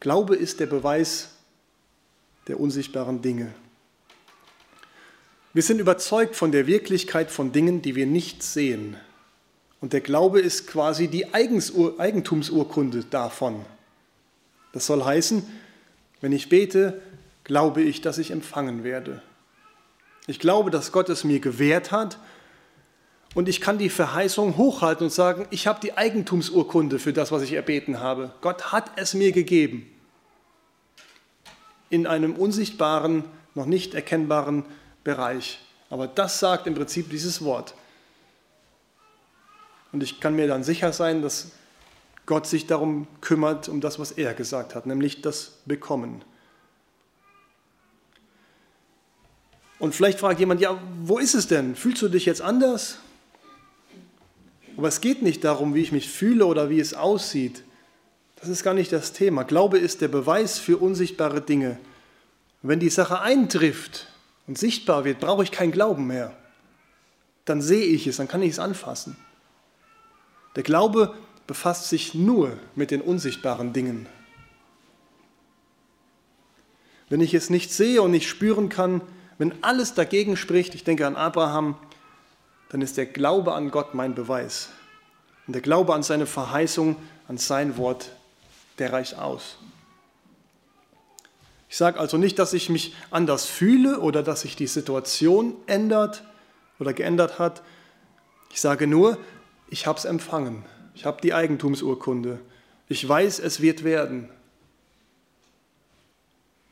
Glaube 0.00 0.34
ist 0.34 0.60
der 0.60 0.66
Beweis 0.66 1.28
der 2.48 2.58
unsichtbaren 2.58 3.20
Dinge. 3.20 3.52
Wir 5.52 5.62
sind 5.62 5.78
überzeugt 5.78 6.36
von 6.36 6.52
der 6.52 6.66
Wirklichkeit 6.66 7.30
von 7.30 7.52
Dingen, 7.52 7.82
die 7.82 7.96
wir 7.96 8.06
nicht 8.06 8.42
sehen. 8.42 8.96
Und 9.80 9.92
der 9.92 10.00
Glaube 10.00 10.40
ist 10.40 10.66
quasi 10.66 11.08
die 11.08 11.34
Eigentumsurkunde 11.34 13.04
davon. 13.04 13.64
Das 14.72 14.86
soll 14.86 15.04
heißen, 15.04 15.46
wenn 16.20 16.32
ich 16.32 16.48
bete, 16.48 17.00
glaube 17.44 17.82
ich, 17.82 18.00
dass 18.00 18.18
ich 18.18 18.30
empfangen 18.30 18.84
werde. 18.84 19.22
Ich 20.26 20.38
glaube, 20.38 20.70
dass 20.70 20.92
Gott 20.92 21.08
es 21.08 21.24
mir 21.24 21.40
gewährt 21.40 21.90
hat 21.92 22.18
und 23.34 23.48
ich 23.48 23.60
kann 23.60 23.78
die 23.78 23.88
Verheißung 23.88 24.56
hochhalten 24.56 25.04
und 25.04 25.10
sagen, 25.10 25.46
ich 25.50 25.66
habe 25.66 25.80
die 25.80 25.96
Eigentumsurkunde 25.96 26.98
für 26.98 27.12
das, 27.12 27.32
was 27.32 27.42
ich 27.42 27.52
erbeten 27.52 28.00
habe. 28.00 28.32
Gott 28.40 28.72
hat 28.72 28.92
es 28.96 29.14
mir 29.14 29.32
gegeben 29.32 29.90
in 31.90 32.06
einem 32.06 32.34
unsichtbaren, 32.36 33.24
noch 33.54 33.66
nicht 33.66 33.94
erkennbaren 33.94 34.64
Bereich. 35.02 35.58
Aber 35.90 36.06
das 36.06 36.38
sagt 36.38 36.68
im 36.68 36.74
Prinzip 36.74 37.10
dieses 37.10 37.44
Wort. 37.44 37.74
Und 39.92 40.04
ich 40.04 40.20
kann 40.20 40.36
mir 40.36 40.46
dann 40.46 40.62
sicher 40.62 40.92
sein, 40.92 41.20
dass 41.20 41.50
Gott 42.26 42.46
sich 42.46 42.66
darum 42.66 43.06
kümmert, 43.20 43.68
um 43.68 43.80
das, 43.80 43.98
was 43.98 44.12
er 44.12 44.34
gesagt 44.34 44.74
hat, 44.74 44.86
nämlich 44.86 45.22
das 45.22 45.58
Bekommen. 45.66 46.22
Und 49.78 49.94
vielleicht 49.94 50.20
fragt 50.20 50.38
jemand, 50.38 50.60
ja, 50.60 50.78
wo 51.02 51.18
ist 51.18 51.34
es 51.34 51.48
denn? 51.48 51.74
Fühlst 51.74 52.02
du 52.02 52.08
dich 52.08 52.26
jetzt 52.26 52.42
anders? 52.42 52.98
Aber 54.76 54.88
es 54.88 55.00
geht 55.00 55.22
nicht 55.22 55.42
darum, 55.42 55.74
wie 55.74 55.80
ich 55.80 55.90
mich 55.90 56.08
fühle 56.08 56.46
oder 56.46 56.70
wie 56.70 56.80
es 56.80 56.94
aussieht. 56.94 57.64
Das 58.36 58.48
ist 58.48 58.62
gar 58.62 58.74
nicht 58.74 58.92
das 58.92 59.12
Thema. 59.12 59.42
Glaube 59.42 59.78
ist 59.78 60.00
der 60.00 60.08
Beweis 60.08 60.58
für 60.58 60.78
unsichtbare 60.78 61.40
Dinge. 61.40 61.78
wenn 62.62 62.78
die 62.78 62.90
Sache 62.90 63.20
eintrifft 63.20 64.08
und 64.46 64.58
sichtbar 64.58 65.06
wird, 65.06 65.18
brauche 65.18 65.42
ich 65.42 65.50
keinen 65.50 65.72
Glauben 65.72 66.06
mehr. 66.06 66.36
Dann 67.46 67.62
sehe 67.62 67.86
ich 67.86 68.06
es, 68.06 68.18
dann 68.18 68.28
kann 68.28 68.42
ich 68.42 68.50
es 68.50 68.58
anfassen. 68.58 69.16
Der 70.56 70.62
Glaube 70.62 71.14
befasst 71.50 71.88
sich 71.88 72.14
nur 72.14 72.56
mit 72.76 72.92
den 72.92 73.00
unsichtbaren 73.00 73.72
Dingen. 73.72 74.06
Wenn 77.08 77.20
ich 77.20 77.34
es 77.34 77.50
nicht 77.50 77.72
sehe 77.72 78.02
und 78.02 78.12
nicht 78.12 78.28
spüren 78.28 78.68
kann, 78.68 79.00
wenn 79.36 79.64
alles 79.64 79.94
dagegen 79.94 80.36
spricht, 80.36 80.76
ich 80.76 80.84
denke 80.84 81.08
an 81.08 81.16
Abraham, 81.16 81.74
dann 82.68 82.82
ist 82.82 82.96
der 82.96 83.06
Glaube 83.06 83.52
an 83.52 83.72
Gott 83.72 83.94
mein 83.94 84.14
Beweis. 84.14 84.68
Und 85.48 85.54
der 85.54 85.60
Glaube 85.60 85.92
an 85.92 86.04
seine 86.04 86.26
Verheißung, 86.26 86.94
an 87.26 87.36
sein 87.36 87.76
Wort, 87.76 88.12
der 88.78 88.92
reicht 88.92 89.18
aus. 89.18 89.58
Ich 91.68 91.76
sage 91.76 91.98
also 91.98 92.16
nicht, 92.16 92.38
dass 92.38 92.52
ich 92.52 92.68
mich 92.68 92.94
anders 93.10 93.46
fühle 93.46 93.98
oder 93.98 94.22
dass 94.22 94.42
sich 94.42 94.54
die 94.54 94.68
Situation 94.68 95.56
ändert 95.66 96.22
oder 96.78 96.92
geändert 96.92 97.40
hat. 97.40 97.62
Ich 98.50 98.60
sage 98.60 98.86
nur, 98.86 99.18
ich 99.68 99.88
habe 99.88 99.98
es 99.98 100.04
empfangen. 100.04 100.64
Ich 101.00 101.06
habe 101.06 101.22
die 101.22 101.32
Eigentumsurkunde. 101.32 102.40
Ich 102.86 103.08
weiß, 103.08 103.38
es 103.38 103.62
wird 103.62 103.84
werden. 103.84 104.28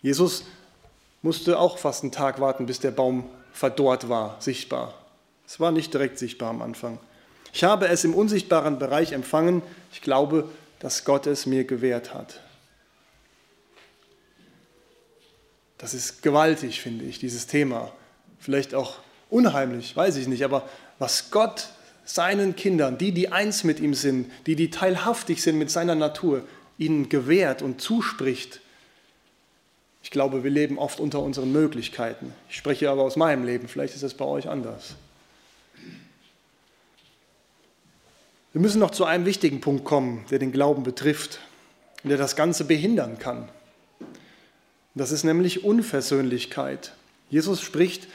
Jesus 0.03 0.45
musste 1.22 1.59
auch 1.59 1.79
fast 1.79 2.03
einen 2.03 2.12
Tag 2.12 2.39
warten, 2.39 2.66
bis 2.66 2.79
der 2.79 2.91
Baum 2.91 3.24
verdorrt 3.55 4.11
war, 4.11 4.37
sichtbar. 4.39 4.93
Es 5.47 5.61
war 5.61 5.70
nicht 5.70 5.95
direkt 5.95 6.18
sichtbar 6.18 6.51
am 6.51 6.61
Anfang. 6.61 6.99
Ich 7.55 7.64
habe 7.64 7.89
es 7.89 8.05
im 8.05 8.12
unsichtbaren 8.12 8.79
Bereich 8.79 9.12
empfangen. 9.12 9.62
Ich 9.93 10.03
glaube, 10.03 10.51
dass 10.79 11.07
Gott 11.07 11.26
es 11.26 11.47
mir 11.47 11.64
gewährt 11.64 12.12
hat. 12.12 12.43
Das 15.79 15.95
ist 15.95 16.22
gewaltig, 16.22 16.83
finde 16.83 17.07
ich, 17.07 17.18
dieses 17.18 17.47
Thema. 17.47 17.93
Vielleicht 18.39 18.74
auch 18.74 18.97
unheimlich, 19.31 19.97
weiß 19.97 20.16
ich 20.16 20.29
nicht, 20.29 20.45
aber 20.45 20.68
was 20.99 21.31
Gott 21.31 21.70
seinen 22.09 22.56
Kindern, 22.56 22.96
die, 22.96 23.12
die 23.12 23.30
eins 23.30 23.64
mit 23.64 23.80
ihm 23.80 23.92
sind, 23.92 24.30
die, 24.46 24.56
die 24.56 24.70
teilhaftig 24.70 25.42
sind 25.42 25.59
mit 25.59 25.70
seiner 25.70 25.94
Natur, 25.94 26.42
ihnen 26.78 27.11
gewährt 27.11 27.61
und 27.61 27.82
zuspricht. 27.82 28.61
Ich 30.02 30.11
glaube, 30.11 30.42
wir 30.42 30.50
leben 30.50 30.78
oft 30.78 31.00
unter 31.00 31.20
unseren 31.20 31.52
Möglichkeiten. 31.52 32.32
Ich 32.48 32.56
spreche 32.56 32.88
aber 32.88 33.02
aus 33.02 33.16
meinem 33.16 33.44
Leben, 33.44 33.68
vielleicht 33.68 33.94
ist 33.94 34.02
es 34.02 34.14
bei 34.14 34.24
euch 34.24 34.48
anders. 34.48 34.94
Wir 38.54 38.62
müssen 38.62 38.80
noch 38.80 38.92
zu 38.92 39.04
einem 39.04 39.26
wichtigen 39.26 39.61
Punkt 39.61 39.84
kommen, 39.84 40.24
der 40.30 40.38
den 40.38 40.50
Glauben 40.50 40.84
betrifft 40.84 41.40
und 42.02 42.09
der 42.09 42.16
das 42.16 42.36
Ganze 42.36 42.64
behindern 42.64 43.18
kann. 43.18 43.50
Das 44.94 45.12
ist 45.12 45.24
nämlich 45.24 45.62
Unversöhnlichkeit. 45.62 46.94
Jesus 47.28 47.61
spricht, 47.61 48.09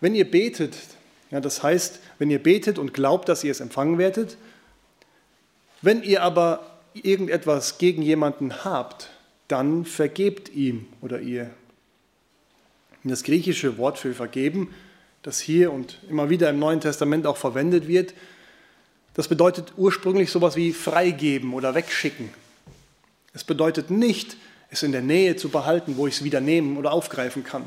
wenn 0.00 0.14
ihr 0.14 0.30
betet, 0.30 0.76
ja, 1.30 1.40
das 1.40 1.62
heißt, 1.62 2.00
wenn 2.18 2.30
ihr 2.30 2.42
betet 2.42 2.78
und 2.78 2.92
glaubt, 2.92 3.28
dass 3.28 3.44
ihr 3.44 3.52
es 3.52 3.60
empfangen 3.60 3.98
werdet, 3.98 4.36
wenn 5.82 6.02
ihr 6.02 6.22
aber 6.22 6.78
irgendetwas 6.94 7.78
gegen 7.78 8.02
jemanden 8.02 8.64
habt, 8.64 9.10
dann 9.48 9.84
vergebt 9.84 10.50
ihm 10.50 10.86
oder 11.00 11.20
ihr. 11.20 11.50
Das 13.04 13.22
griechische 13.22 13.78
Wort 13.78 13.98
für 13.98 14.12
vergeben, 14.12 14.74
das 15.22 15.40
hier 15.40 15.72
und 15.72 15.98
immer 16.08 16.28
wieder 16.28 16.50
im 16.50 16.58
Neuen 16.58 16.80
Testament 16.80 17.26
auch 17.26 17.36
verwendet 17.36 17.88
wird, 17.88 18.14
das 19.14 19.28
bedeutet 19.28 19.72
ursprünglich 19.76 20.30
sowas 20.30 20.56
wie 20.56 20.72
freigeben 20.72 21.54
oder 21.54 21.74
wegschicken. 21.74 22.30
Es 23.32 23.44
bedeutet 23.44 23.90
nicht, 23.90 24.36
es 24.70 24.82
in 24.82 24.92
der 24.92 25.02
Nähe 25.02 25.36
zu 25.36 25.48
behalten, 25.48 25.96
wo 25.96 26.06
ich 26.06 26.16
es 26.16 26.24
wieder 26.24 26.40
nehmen 26.40 26.76
oder 26.76 26.92
aufgreifen 26.92 27.42
kann. 27.42 27.64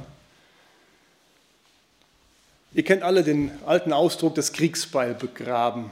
Ihr 2.75 2.83
kennt 2.83 3.03
alle 3.03 3.23
den 3.23 3.51
alten 3.65 3.93
Ausdruck 3.93 4.33
des 4.35 4.51
Kriegsbeil 4.51 5.13
begraben. 5.13 5.91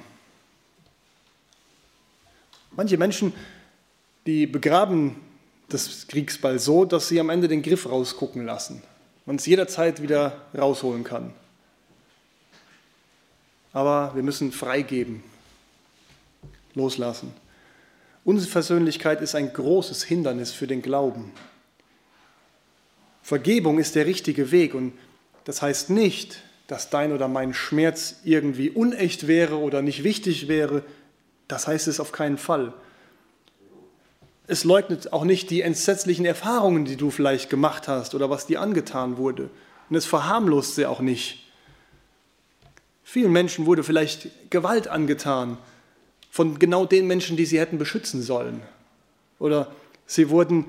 Manche 2.72 2.98
Menschen, 2.98 3.34
die 4.26 4.48
begraben 4.48 5.18
das 5.70 6.08
Kriegsbeil 6.08 6.58
so, 6.58 6.86
dass 6.86 7.08
sie 7.08 7.20
am 7.20 7.30
Ende 7.30 7.48
den 7.48 7.62
Griff 7.62 7.88
rausgucken 7.88 8.46
lassen. 8.46 8.82
Man 9.26 9.36
es 9.36 9.46
jederzeit 9.46 10.02
wieder 10.02 10.42
rausholen 10.58 11.04
kann. 11.04 11.34
Aber 13.74 14.16
wir 14.16 14.24
müssen 14.24 14.52
freigeben, 14.52 15.24
loslassen. 16.74 17.34
Unversöhnlichkeit 18.26 19.22
ist 19.22 19.36
ein 19.36 19.54
großes 19.54 20.04
Hindernis 20.04 20.52
für 20.52 20.68
den 20.68 20.82
Glauben. 20.82 21.32
Vergebung 23.22 23.80
ist 23.80 23.96
der 23.96 24.06
richtige 24.06 24.52
Weg 24.52 24.74
und 24.74 24.94
das 25.46 25.62
heißt 25.62 25.90
nicht, 25.90 26.42
dass 26.72 26.90
dein 26.90 27.12
oder 27.12 27.28
mein 27.28 27.54
Schmerz 27.54 28.16
irgendwie 28.24 28.70
unecht 28.70 29.28
wäre 29.28 29.58
oder 29.58 29.82
nicht 29.82 30.06
wichtig 30.06 30.48
wäre. 30.48 30.84
Das 31.50 31.68
heißt 31.68 31.90
es 31.90 32.00
auf 32.00 32.14
keinen 32.14 32.38
Fall. 32.38 32.72
Es 34.48 34.64
leugnet 34.64 35.12
auch 35.12 35.26
nicht 35.26 35.50
die 35.50 35.64
entsetzlichen 35.64 36.24
Erfahrungen, 36.24 36.86
die 36.86 36.96
du 36.96 37.12
vielleicht 37.12 37.50
gemacht 37.50 37.90
hast 37.90 38.16
oder 38.16 38.30
was 38.30 38.48
dir 38.48 38.62
angetan 38.62 39.18
wurde. 39.18 39.50
Und 39.90 39.98
es 39.98 40.06
verharmlost 40.06 40.76
sie 40.76 40.86
auch 40.86 41.02
nicht. 41.02 41.46
Vielen 43.04 43.34
Menschen 43.34 43.66
wurde 43.66 43.84
vielleicht 43.84 44.50
Gewalt 44.50 44.88
angetan 44.88 45.58
von 46.30 46.58
genau 46.58 46.86
den 46.86 47.06
Menschen, 47.06 47.36
die 47.36 47.46
sie 47.46 47.60
hätten 47.60 47.80
beschützen 47.80 48.22
sollen. 48.22 48.62
Oder 49.40 49.76
sie 50.06 50.30
wurden 50.30 50.68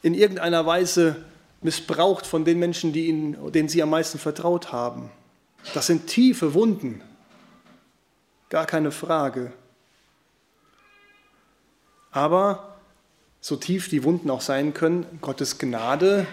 in 0.00 0.14
irgendeiner 0.14 0.64
Weise 0.64 1.16
missbraucht 1.64 2.26
von 2.26 2.44
den 2.44 2.58
Menschen, 2.58 2.92
die 2.92 3.08
ihnen, 3.08 3.50
denen 3.50 3.68
sie 3.68 3.82
am 3.82 3.90
meisten 3.90 4.18
vertraut 4.18 4.70
haben. 4.70 5.10
Das 5.72 5.86
sind 5.86 6.06
tiefe 6.06 6.52
Wunden, 6.54 7.00
gar 8.50 8.66
keine 8.66 8.92
Frage. 8.92 9.50
Aber 12.12 12.76
so 13.40 13.56
tief 13.56 13.88
die 13.88 14.04
Wunden 14.04 14.30
auch 14.30 14.42
sein 14.42 14.74
können, 14.74 15.06
Gottes 15.22 15.58
Gnade 15.58 16.26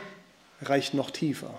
reicht 0.62 0.94
noch 0.94 1.10
tiefer. 1.10 1.58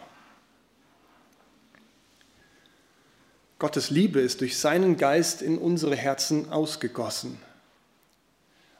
Gottes 3.59 3.91
Liebe 3.91 4.21
ist 4.21 4.43
durch 4.43 4.59
seinen 4.59 4.99
Geist 4.99 5.41
in 5.41 5.57
unsere 5.57 5.97
Herzen 5.97 6.53
ausgegossen. 6.53 7.39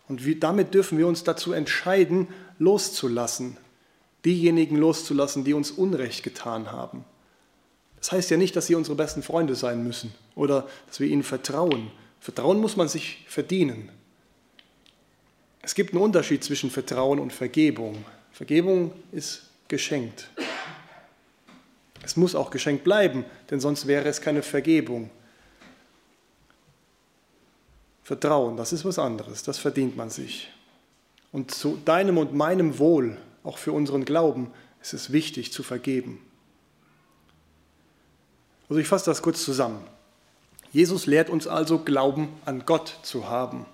Und 0.07 0.27
wie, 0.27 0.39
damit 0.39 0.75
dürfen 0.75 0.99
wir 0.99 1.07
uns 1.07 1.25
dazu 1.25 1.53
entscheiden, 1.53 2.29
loszulassen, 2.59 3.57
diejenigen 4.25 4.77
loszulassen, 4.77 5.45
die 5.45 5.55
uns 5.55 5.71
Unrecht 5.71 6.23
getan 6.23 6.71
haben. 6.71 7.05
Das 7.99 8.13
heißt 8.13 8.31
ja 8.31 8.37
nicht, 8.37 8.57
dass 8.57 8.67
sie 8.67 8.75
unsere 8.75 8.97
besten 8.97 9.23
Freunde 9.23 9.55
sein 9.55 9.85
müssen 9.85 10.13
oder 10.35 10.67
dass 10.89 11.01
wir 11.01 11.09
ihnen 11.09 11.23
vertrauen. 11.23 11.91
Vertrauen 12.21 12.61
muss 12.61 12.77
man 12.77 12.89
sich 12.89 13.25
verdienen. 13.29 13.91
Es 15.61 15.75
gibt 15.75 15.93
einen 15.93 16.03
Unterschied 16.03 16.43
zwischen 16.43 16.71
Vertrauen 16.71 17.21
und 17.21 17.33
Vergebung. 17.33 18.05
Vergebung 18.33 18.93
ist 19.13 19.45
geschenkt. 19.69 20.29
Es 22.03 22.17
muss 22.17 22.35
auch 22.35 22.51
geschenkt 22.51 22.83
bleiben, 22.83 23.25
denn 23.51 23.61
sonst 23.61 23.87
wäre 23.87 24.09
es 24.09 24.21
keine 24.21 24.43
Vergebung. 24.43 25.11
Vertrauen, 28.03 28.57
das 28.57 28.73
ist 28.73 28.85
was 28.85 28.99
anderes, 28.99 29.45
das 29.45 29.59
verdient 29.59 29.97
man 29.97 30.11
sich. 30.11 30.51
Und 31.31 31.53
zu 31.53 31.79
deinem 31.85 32.19
und 32.19 32.35
meinem 32.35 32.79
Wohl, 32.79 33.17
auch 33.45 33.59
für 33.59 33.73
unseren 33.73 34.05
Glauben, 34.05 34.51
ist 34.81 34.95
es 34.95 35.13
wichtig 35.13 35.53
zu 35.53 35.63
vergeben. 35.63 36.21
Also 38.69 38.81
ich 38.81 38.89
fasse 38.89 39.07
das 39.07 39.23
kurz 39.23 39.45
zusammen. 39.45 39.83
Jesus 40.73 41.07
lehrt 41.07 41.29
uns 41.29 41.47
also, 41.47 41.79
Glauben 41.79 42.29
an 42.45 42.65
Gott 42.65 42.99
zu 43.03 43.29
haben. 43.29 43.67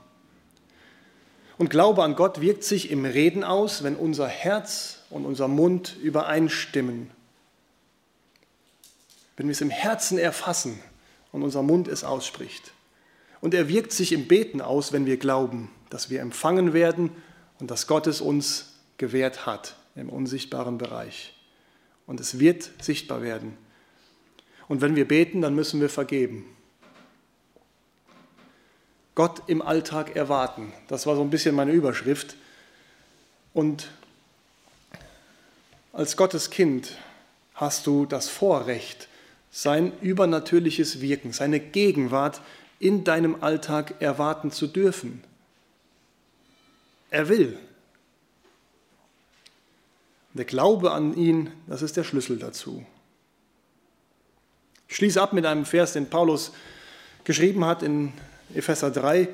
Und 1.56 1.70
Glaube 1.70 2.02
an 2.02 2.16
Gott 2.16 2.40
wirkt 2.40 2.64
sich 2.64 2.90
im 2.90 3.04
Reden 3.04 3.44
aus, 3.44 3.82
wenn 3.82 3.96
unser 3.96 4.28
Herz 4.28 5.00
und 5.10 5.24
unser 5.24 5.48
Mund 5.48 5.96
übereinstimmen 6.02 7.10
wenn 9.38 9.46
wir 9.46 9.52
es 9.52 9.60
im 9.60 9.70
Herzen 9.70 10.18
erfassen 10.18 10.80
und 11.32 11.42
unser 11.42 11.62
Mund 11.62 11.88
es 11.88 12.04
ausspricht. 12.04 12.72
Und 13.40 13.54
er 13.54 13.68
wirkt 13.68 13.92
sich 13.92 14.12
im 14.12 14.26
Beten 14.26 14.60
aus, 14.60 14.92
wenn 14.92 15.06
wir 15.06 15.16
glauben, 15.16 15.70
dass 15.90 16.10
wir 16.10 16.20
empfangen 16.20 16.72
werden 16.72 17.10
und 17.60 17.70
dass 17.70 17.86
Gott 17.86 18.08
es 18.08 18.20
uns 18.20 18.77
gewährt 18.98 19.46
hat 19.46 19.76
im 19.96 20.10
unsichtbaren 20.10 20.78
Bereich. 20.78 21.34
Und 22.06 22.20
es 22.20 22.38
wird 22.38 22.70
sichtbar 22.80 23.22
werden. 23.22 23.56
Und 24.68 24.80
wenn 24.80 24.96
wir 24.96 25.08
beten, 25.08 25.40
dann 25.40 25.54
müssen 25.54 25.80
wir 25.80 25.88
vergeben. 25.88 26.44
Gott 29.14 29.42
im 29.48 29.62
Alltag 29.62 30.14
erwarten. 30.14 30.72
Das 30.86 31.06
war 31.06 31.16
so 31.16 31.22
ein 31.22 31.30
bisschen 31.30 31.54
meine 31.54 31.72
Überschrift. 31.72 32.36
Und 33.52 33.90
als 35.92 36.16
Gottes 36.16 36.50
Kind 36.50 36.96
hast 37.54 37.86
du 37.86 38.06
das 38.06 38.28
Vorrecht, 38.28 39.08
sein 39.50 39.92
übernatürliches 40.00 41.00
Wirken, 41.00 41.32
seine 41.32 41.58
Gegenwart 41.58 42.40
in 42.78 43.02
deinem 43.02 43.42
Alltag 43.42 44.00
erwarten 44.00 44.52
zu 44.52 44.68
dürfen. 44.68 45.24
Er 47.10 47.28
will. 47.28 47.58
Der 50.34 50.44
Glaube 50.44 50.92
an 50.92 51.16
ihn, 51.16 51.50
das 51.66 51.82
ist 51.82 51.96
der 51.96 52.04
Schlüssel 52.04 52.38
dazu. 52.38 52.84
Ich 54.88 54.96
schließe 54.96 55.20
ab 55.20 55.32
mit 55.32 55.46
einem 55.46 55.64
Vers, 55.64 55.92
den 55.94 56.08
Paulus 56.08 56.52
geschrieben 57.24 57.64
hat 57.64 57.82
in 57.82 58.12
Epheser 58.54 58.90
3. 58.90 59.28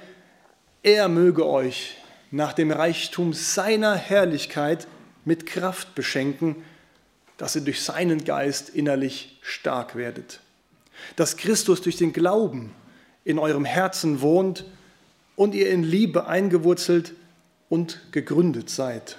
Er 0.82 1.08
möge 1.08 1.46
euch 1.46 1.96
nach 2.30 2.52
dem 2.52 2.70
Reichtum 2.70 3.32
seiner 3.32 3.94
Herrlichkeit 3.94 4.88
mit 5.24 5.46
Kraft 5.46 5.94
beschenken, 5.94 6.56
dass 7.36 7.54
ihr 7.54 7.62
durch 7.62 7.82
seinen 7.82 8.24
Geist 8.24 8.68
innerlich 8.68 9.38
stark 9.42 9.96
werdet. 9.96 10.40
Dass 11.16 11.36
Christus 11.36 11.82
durch 11.82 11.96
den 11.96 12.12
Glauben 12.12 12.72
in 13.24 13.38
eurem 13.38 13.64
Herzen 13.64 14.20
wohnt 14.20 14.64
und 15.36 15.54
ihr 15.54 15.70
in 15.70 15.82
Liebe 15.82 16.26
eingewurzelt 16.26 17.14
und 17.68 18.00
gegründet 18.12 18.70
seid. 18.70 19.16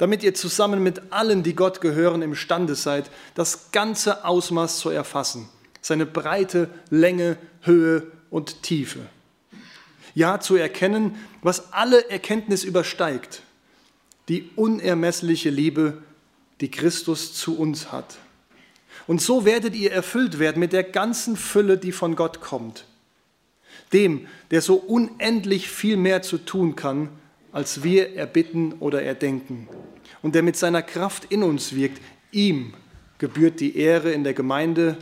Damit 0.00 0.22
ihr 0.22 0.32
zusammen 0.32 0.82
mit 0.82 1.12
allen, 1.12 1.42
die 1.42 1.54
Gott 1.54 1.82
gehören, 1.82 2.22
imstande 2.22 2.74
seid, 2.74 3.10
das 3.34 3.70
ganze 3.70 4.24
Ausmaß 4.24 4.78
zu 4.78 4.88
erfassen, 4.88 5.46
seine 5.82 6.06
Breite, 6.06 6.70
Länge, 6.88 7.36
Höhe 7.60 8.10
und 8.30 8.62
Tiefe. 8.62 9.00
Ja, 10.14 10.40
zu 10.40 10.56
erkennen, 10.56 11.16
was 11.42 11.74
alle 11.74 12.08
Erkenntnis 12.08 12.64
übersteigt, 12.64 13.42
die 14.30 14.48
unermessliche 14.56 15.50
Liebe 15.50 15.98
die 16.62 16.70
Christus 16.70 17.34
zu 17.34 17.58
uns 17.58 17.92
hat. 17.92 18.16
Und 19.06 19.20
so 19.20 19.44
werdet 19.44 19.74
ihr 19.76 19.92
erfüllt 19.92 20.38
werden 20.38 20.60
mit 20.60 20.72
der 20.72 20.84
ganzen 20.84 21.36
Fülle, 21.36 21.76
die 21.76 21.92
von 21.92 22.16
Gott 22.16 22.40
kommt. 22.40 22.86
Dem, 23.92 24.28
der 24.50 24.62
so 24.62 24.76
unendlich 24.76 25.68
viel 25.68 25.98
mehr 25.98 26.22
zu 26.22 26.38
tun 26.38 26.74
kann, 26.74 27.10
als 27.52 27.82
wir 27.82 28.14
erbitten 28.14 28.74
oder 28.74 29.02
erdenken. 29.02 29.68
Und 30.22 30.34
der 30.34 30.42
mit 30.42 30.56
seiner 30.56 30.82
Kraft 30.82 31.26
in 31.26 31.42
uns 31.42 31.74
wirkt, 31.74 32.00
ihm 32.32 32.74
gebührt 33.18 33.60
die 33.60 33.76
Ehre 33.76 34.12
in 34.12 34.24
der 34.24 34.34
Gemeinde 34.34 34.96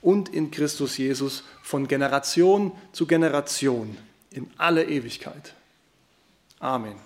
und 0.00 0.28
in 0.28 0.50
Christus 0.50 0.96
Jesus 0.96 1.44
von 1.62 1.88
Generation 1.88 2.72
zu 2.92 3.06
Generation 3.06 3.96
in 4.30 4.50
alle 4.58 4.84
Ewigkeit. 4.84 5.54
Amen. 6.58 6.96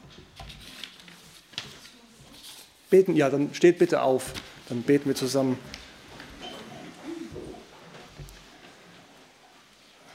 Beten, 2.91 3.15
ja, 3.15 3.29
dann 3.29 3.53
steht 3.55 3.79
bitte 3.79 4.03
auf, 4.03 4.33
dann 4.69 4.83
beten 4.83 5.07
wir 5.07 5.15
zusammen. 5.15 5.59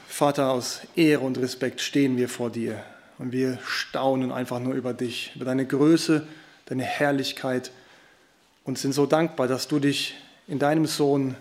Vater, 0.08 0.50
aus 0.50 0.80
Ehre 0.94 1.22
und 1.22 1.38
Respekt 1.38 1.80
stehen 1.80 2.16
wir 2.16 2.28
vor 2.28 2.50
dir 2.50 2.84
und 3.18 3.32
wir 3.32 3.58
staunen 3.64 4.30
einfach 4.30 4.60
nur 4.60 4.74
über 4.74 4.92
dich, 4.92 5.32
über 5.34 5.44
deine 5.44 5.66
Größe, 5.66 6.26
deine 6.66 6.84
Herrlichkeit 6.84 7.70
und 8.64 8.78
sind 8.78 8.92
so 8.92 9.06
dankbar, 9.06 9.48
dass 9.48 9.68
du 9.68 9.78
dich 9.78 10.14
in 10.46 10.58
deinem 10.58 10.86
Sohn 10.86 11.36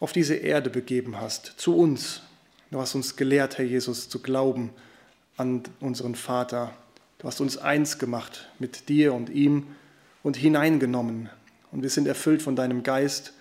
auf 0.00 0.12
diese 0.12 0.34
Erde 0.34 0.70
begeben 0.70 1.20
hast, 1.20 1.46
zu 1.56 1.76
uns. 1.76 2.22
Du 2.70 2.80
hast 2.80 2.94
uns 2.94 3.16
gelehrt, 3.16 3.58
Herr 3.58 3.64
Jesus, 3.64 4.08
zu 4.08 4.20
glauben 4.20 4.70
an 5.36 5.62
unseren 5.80 6.14
Vater. 6.14 6.72
Du 7.18 7.28
hast 7.28 7.40
uns 7.40 7.56
eins 7.56 7.98
gemacht 7.98 8.48
mit 8.58 8.88
dir 8.88 9.14
und 9.14 9.30
ihm 9.30 9.68
und 10.22 10.36
hineingenommen. 10.36 11.30
Und 11.70 11.82
wir 11.82 11.90
sind 11.90 12.06
erfüllt 12.06 12.42
von 12.42 12.56
deinem 12.56 12.82
Geist. 12.82 13.32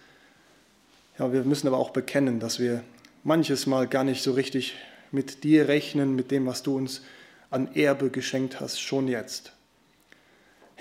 Ja, 1.17 1.33
wir 1.33 1.43
müssen 1.43 1.67
aber 1.67 1.77
auch 1.77 1.91
bekennen, 1.91 2.39
dass 2.39 2.59
wir 2.59 2.83
manches 3.23 3.65
Mal 3.65 3.87
gar 3.87 4.03
nicht 4.03 4.23
so 4.23 4.31
richtig 4.31 4.75
mit 5.11 5.43
dir 5.43 5.67
rechnen, 5.67 6.15
mit 6.15 6.31
dem, 6.31 6.45
was 6.45 6.63
du 6.63 6.75
uns 6.75 7.01
an 7.49 7.73
Erbe 7.75 8.09
geschenkt 8.09 8.59
hast, 8.61 8.79
schon 8.79 9.07
jetzt. 9.07 9.51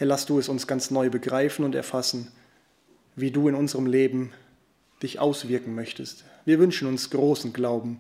Herr, 0.01 0.07
lass 0.07 0.25
du 0.25 0.39
es 0.39 0.49
uns 0.49 0.67
ganz 0.67 0.91
neu 0.91 1.11
begreifen 1.11 1.63
und 1.63 1.75
erfassen, 1.75 2.29
wie 3.17 3.31
du 3.31 3.49
in 3.49 3.55
unserem 3.55 3.85
Leben 3.85 4.33
dich 5.03 5.19
auswirken 5.19 5.75
möchtest. 5.75 6.25
Wir 6.47 6.59
wünschen 6.59 6.89
uns 6.89 7.11
großen 7.11 7.53
Glauben. 7.53 7.99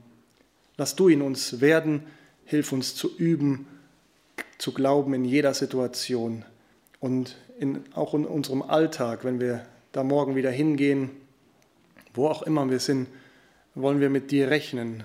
Lass 0.79 0.97
du 0.97 1.11
ihn 1.11 1.21
uns 1.21 1.61
werden, 1.61 2.05
hilf 2.47 2.73
uns 2.73 2.95
zu 2.95 3.15
üben, 3.19 3.67
zu 4.57 4.73
glauben 4.73 5.13
in 5.13 5.27
jeder 5.27 5.53
Situation 5.53 6.43
und 7.01 7.37
in, 7.59 7.85
auch 7.93 8.15
in 8.15 8.25
unserem 8.25 8.63
Alltag, 8.63 9.23
wenn 9.23 9.39
wir 9.39 9.67
da 9.93 10.03
morgen 10.03 10.37
wieder 10.37 10.51
hingehen, 10.51 11.11
wo 12.15 12.29
auch 12.29 12.41
immer 12.41 12.71
wir 12.71 12.81
sind, 12.81 13.09
wollen 13.75 14.01
wir 14.01 14.09
mit 14.09 14.31
dir 14.31 14.49
rechnen, 14.49 15.05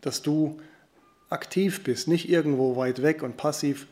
dass 0.00 0.22
du 0.22 0.58
aktiv 1.28 1.84
bist, 1.84 2.08
nicht 2.08 2.30
irgendwo 2.30 2.76
weit 2.76 3.02
weg 3.02 3.22
und 3.22 3.36
passiv. 3.36 3.88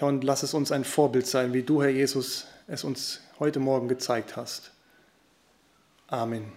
Herr, 0.00 0.08
und 0.08 0.24
lass 0.24 0.42
es 0.42 0.54
uns 0.54 0.72
ein 0.72 0.84
Vorbild 0.84 1.26
sein, 1.26 1.52
wie 1.52 1.62
du, 1.62 1.82
Herr 1.82 1.90
Jesus, 1.90 2.46
es 2.66 2.84
uns 2.84 3.20
heute 3.38 3.60
Morgen 3.60 3.86
gezeigt 3.86 4.34
hast. 4.34 4.70
Amen. 6.08 6.50